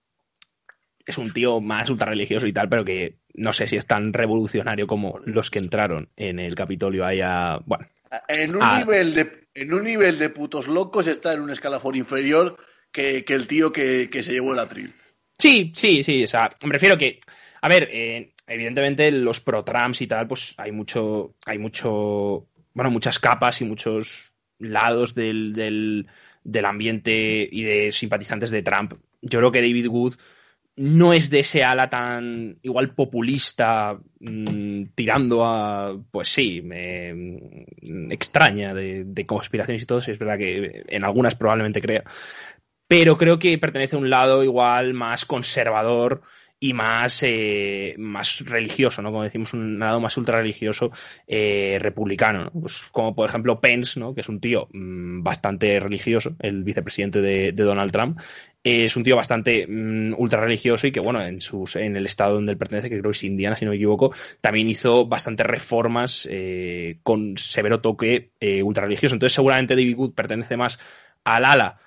es 1.05 1.17
un 1.17 1.31
tío 1.31 1.61
más 1.61 1.89
ultra 1.89 2.07
religioso 2.07 2.47
y 2.47 2.53
tal, 2.53 2.67
pero 2.67 2.83
que 2.83 3.17
no 3.33 3.53
sé 3.53 3.67
si 3.67 3.75
es 3.75 3.85
tan 3.85 4.13
revolucionario 4.13 4.87
como 4.87 5.19
los 5.25 5.51
que 5.51 5.59
entraron 5.59 6.09
en 6.15 6.39
el 6.39 6.55
Capitolio 6.55 7.05
allá. 7.05 7.59
Bueno. 7.65 7.87
En 8.27 8.55
un, 8.55 8.77
nivel, 8.79 9.13
de, 9.13 9.47
en 9.53 9.73
un 9.73 9.83
nivel 9.83 10.17
de 10.17 10.29
putos 10.29 10.67
locos 10.67 11.07
está 11.07 11.33
en 11.33 11.41
un 11.41 11.49
escalafón 11.49 11.95
inferior 11.95 12.57
que, 12.91 13.23
el 13.27 13.47
tío 13.47 13.71
que, 13.71 14.09
se 14.23 14.31
llevó 14.31 14.53
el 14.53 14.59
atril. 14.59 14.93
Sí, 15.37 15.71
sí, 15.75 16.01
sí. 16.03 16.23
O 16.23 16.27
sea, 16.27 16.49
me 16.65 16.73
refiero 16.73 16.97
que. 16.97 17.19
A 17.61 17.67
ver, 17.67 17.89
eh, 17.91 18.33
evidentemente 18.47 19.11
los 19.11 19.41
pro-Trumps 19.41 20.01
y 20.01 20.07
tal, 20.07 20.27
pues 20.27 20.53
hay 20.57 20.71
mucho, 20.71 21.35
hay 21.45 21.57
mucho, 21.57 22.47
bueno, 22.73 22.91
muchas 22.91 23.19
capas 23.19 23.59
y 23.61 23.65
muchos 23.65 24.37
lados 24.59 25.13
del, 25.13 25.53
del, 25.53 26.07
del 26.43 26.65
ambiente 26.65 27.47
y 27.51 27.63
de 27.63 27.91
simpatizantes 27.91 28.51
de 28.51 28.61
Trump. 28.61 28.93
Yo 29.21 29.39
creo 29.39 29.51
que 29.51 29.61
David 29.61 29.87
Wood 29.87 30.13
no 30.77 31.13
es 31.13 31.29
de 31.29 31.39
ese 31.39 31.63
ala 31.63 31.89
tan 31.89 32.57
igual 32.61 32.93
populista, 32.93 33.97
mmm, 34.19 34.83
tirando 34.93 35.45
a, 35.45 35.97
pues 36.11 36.29
sí, 36.29 36.61
me 36.61 37.13
mm, 37.13 38.11
extraña 38.11 38.73
de, 38.73 39.03
de, 39.05 39.25
conspiraciones 39.25 39.83
y 39.83 39.85
todo, 39.85 39.99
es 39.99 40.19
verdad 40.19 40.37
que 40.37 40.83
en 40.87 41.03
algunas 41.05 41.35
probablemente 41.35 41.81
crea, 41.81 42.03
pero 42.87 43.17
creo 43.17 43.39
que 43.39 43.57
pertenece 43.57 43.95
a 43.95 43.99
un 43.99 44.09
lado 44.09 44.43
igual 44.43 44.93
más 44.93 45.25
conservador 45.25 46.21
y 46.65 46.73
más, 46.73 47.21
eh, 47.21 47.93
más 47.99 48.39
religioso, 48.43 49.03
¿no? 49.03 49.11
Como 49.11 49.21
decimos, 49.21 49.53
un 49.53 49.77
lado 49.77 49.99
más 49.99 50.17
ultra 50.17 50.39
religioso 50.39 50.91
eh, 51.27 51.77
republicano, 51.79 52.45
¿no? 52.45 52.51
Pues 52.61 52.87
como 52.91 53.13
por 53.13 53.29
ejemplo 53.29 53.61
Pence, 53.61 53.99
¿no? 53.99 54.15
Que 54.15 54.21
es 54.21 54.29
un 54.29 54.39
tío 54.39 54.67
mmm, 54.73 55.21
bastante 55.21 55.79
religioso, 55.79 56.35
el 56.39 56.63
vicepresidente 56.63 57.21
de, 57.21 57.51
Donald 57.51 57.91
Trump, 57.91 58.19
es 58.63 58.95
un 58.95 59.03
tío 59.03 59.15
bastante 59.15 59.67
mmm, 59.67 60.15
ultra 60.17 60.41
religioso 60.41 60.87
y 60.87 60.91
que, 60.91 60.99
bueno, 60.99 61.21
en, 61.21 61.39
sus, 61.39 61.75
en 61.75 61.95
el 61.97 62.07
estado 62.07 62.33
donde 62.33 62.53
él 62.53 62.57
pertenece, 62.57 62.89
que 62.89 62.97
creo 62.99 63.11
que 63.11 63.17
es 63.17 63.23
Indiana, 63.23 63.55
si 63.55 63.65
no 63.65 63.69
me 63.69 63.77
equivoco, 63.77 64.11
también 64.41 64.67
hizo 64.67 65.05
bastantes 65.05 65.45
reformas 65.45 66.27
eh, 66.31 66.97
con 67.03 67.37
severo 67.37 67.79
toque 67.79 68.31
eh, 68.39 68.63
ultra 68.63 68.85
religioso. 68.85 69.13
Entonces, 69.13 69.35
seguramente 69.35 69.75
David 69.75 69.97
Wood 69.97 70.13
pertenece 70.15 70.57
más 70.57 70.79
al 71.23 71.45
ala 71.45 71.77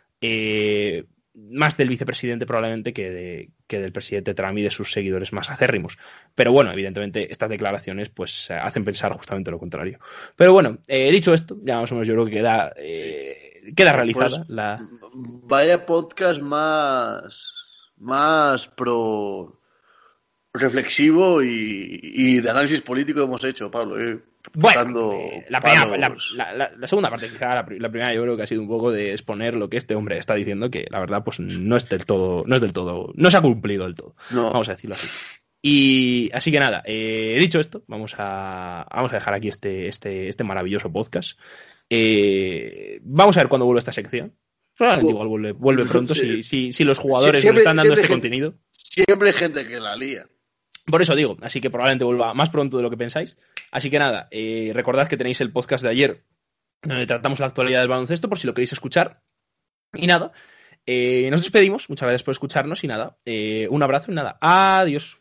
más 1.50 1.76
del 1.76 1.88
vicepresidente 1.88 2.46
probablemente 2.46 2.92
que, 2.92 3.10
de, 3.10 3.50
que, 3.66 3.80
del 3.80 3.92
presidente 3.92 4.34
Trump 4.34 4.58
y 4.58 4.62
de 4.62 4.70
sus 4.70 4.92
seguidores 4.92 5.32
más 5.32 5.50
acérrimos. 5.50 5.98
Pero 6.34 6.52
bueno, 6.52 6.72
evidentemente 6.72 7.30
estas 7.30 7.50
declaraciones 7.50 8.08
pues 8.08 8.50
hacen 8.50 8.84
pensar 8.84 9.12
justamente 9.12 9.50
lo 9.50 9.58
contrario. 9.58 9.98
Pero 10.36 10.52
bueno, 10.52 10.78
eh, 10.86 11.10
dicho 11.10 11.34
esto, 11.34 11.56
ya 11.62 11.80
más 11.80 11.90
o 11.92 11.94
menos 11.94 12.08
yo 12.08 12.14
creo 12.14 12.26
que 12.26 12.32
queda, 12.32 12.72
eh, 12.76 13.72
queda 13.74 13.92
realizada 13.92 14.38
Pues, 14.38 14.48
la... 14.48 14.86
Vaya 15.12 15.86
podcast 15.86 16.40
más, 16.40 17.54
más 17.96 18.68
pro 18.68 19.58
reflexivo 20.52 21.42
y, 21.42 22.00
y 22.02 22.40
de 22.40 22.50
análisis 22.50 22.80
político 22.82 23.22
hemos 23.22 23.44
hecho, 23.44 23.70
Pablo. 23.70 24.00
Eh. 24.00 24.20
Bueno, 24.54 25.12
eh, 25.12 25.44
la, 25.48 25.60
primera, 25.60 25.86
la, 25.96 26.16
la, 26.54 26.72
la, 26.76 26.86
segunda 26.86 27.10
parte, 27.10 27.28
quizá 27.28 27.54
la, 27.54 27.64
primera 27.64 28.14
yo 28.14 28.22
creo 28.22 28.36
que 28.36 28.42
ha 28.42 28.46
sido 28.46 28.62
un 28.62 28.68
poco 28.68 28.90
de 28.90 29.12
exponer 29.12 29.54
lo 29.54 29.68
que 29.68 29.76
este 29.76 29.94
hombre 29.94 30.18
está 30.18 30.34
diciendo, 30.34 30.70
que 30.70 30.86
la 30.90 31.00
verdad 31.00 31.22
pues 31.24 31.40
no 31.40 31.76
es 31.76 31.88
del 31.88 32.06
todo, 32.06 32.44
no 32.46 32.54
es 32.54 32.60
del 32.60 32.72
todo, 32.72 33.12
no 33.14 33.30
se 33.30 33.36
ha 33.36 33.42
cumplido 33.42 33.84
del 33.84 33.94
todo, 33.94 34.14
no. 34.30 34.50
vamos 34.50 34.68
a 34.68 34.72
decirlo 34.72 34.96
así. 34.96 35.08
Y 35.60 36.30
así 36.32 36.52
que 36.52 36.60
nada, 36.60 36.82
eh, 36.84 37.36
dicho 37.38 37.58
esto, 37.58 37.82
vamos 37.88 38.14
a, 38.18 38.86
vamos 38.94 39.10
a 39.10 39.16
dejar 39.16 39.34
aquí 39.34 39.48
este, 39.48 39.88
este, 39.88 40.28
este 40.28 40.44
maravilloso 40.44 40.92
podcast. 40.92 41.38
Eh, 41.90 43.00
vamos 43.02 43.36
a 43.36 43.40
ver 43.40 43.48
cuándo 43.48 43.66
vuelve 43.66 43.80
esta 43.80 43.92
sección. 43.92 44.34
Probablemente 44.76 45.12
igual 45.12 45.28
vuelve, 45.28 45.52
vuelve 45.52 45.84
pronto 45.86 46.14
si, 46.14 46.42
si, 46.44 46.72
si, 46.72 46.84
los 46.84 46.98
jugadores 46.98 47.40
siempre, 47.40 47.64
nos 47.64 47.70
están 47.70 47.76
dando 47.76 47.94
este 47.94 48.06
gente, 48.06 48.14
contenido. 48.14 48.54
Siempre 48.70 49.30
hay 49.30 49.34
gente 49.34 49.66
que 49.66 49.80
la 49.80 49.96
lía. 49.96 50.26
Por 50.90 51.02
eso 51.02 51.14
digo, 51.14 51.36
así 51.42 51.60
que 51.60 51.70
probablemente 51.70 52.04
vuelva 52.04 52.34
más 52.34 52.50
pronto 52.50 52.78
de 52.78 52.82
lo 52.82 52.90
que 52.90 52.96
pensáis. 52.96 53.36
Así 53.70 53.90
que 53.90 53.98
nada, 53.98 54.28
eh, 54.30 54.70
recordad 54.74 55.06
que 55.06 55.16
tenéis 55.16 55.40
el 55.40 55.52
podcast 55.52 55.84
de 55.84 55.90
ayer 55.90 56.24
donde 56.82 57.06
tratamos 57.06 57.40
la 57.40 57.46
actualidad 57.46 57.80
del 57.80 57.88
baloncesto 57.88 58.28
por 58.28 58.38
si 58.38 58.46
lo 58.46 58.54
queréis 58.54 58.72
escuchar. 58.72 59.22
Y 59.94 60.06
nada, 60.06 60.32
eh, 60.86 61.28
nos 61.30 61.42
despedimos. 61.42 61.88
Muchas 61.88 62.06
gracias 62.06 62.22
por 62.22 62.32
escucharnos 62.32 62.84
y 62.84 62.86
nada, 62.86 63.18
eh, 63.24 63.66
un 63.70 63.82
abrazo 63.82 64.10
y 64.10 64.14
nada. 64.14 64.38
Adiós. 64.40 65.20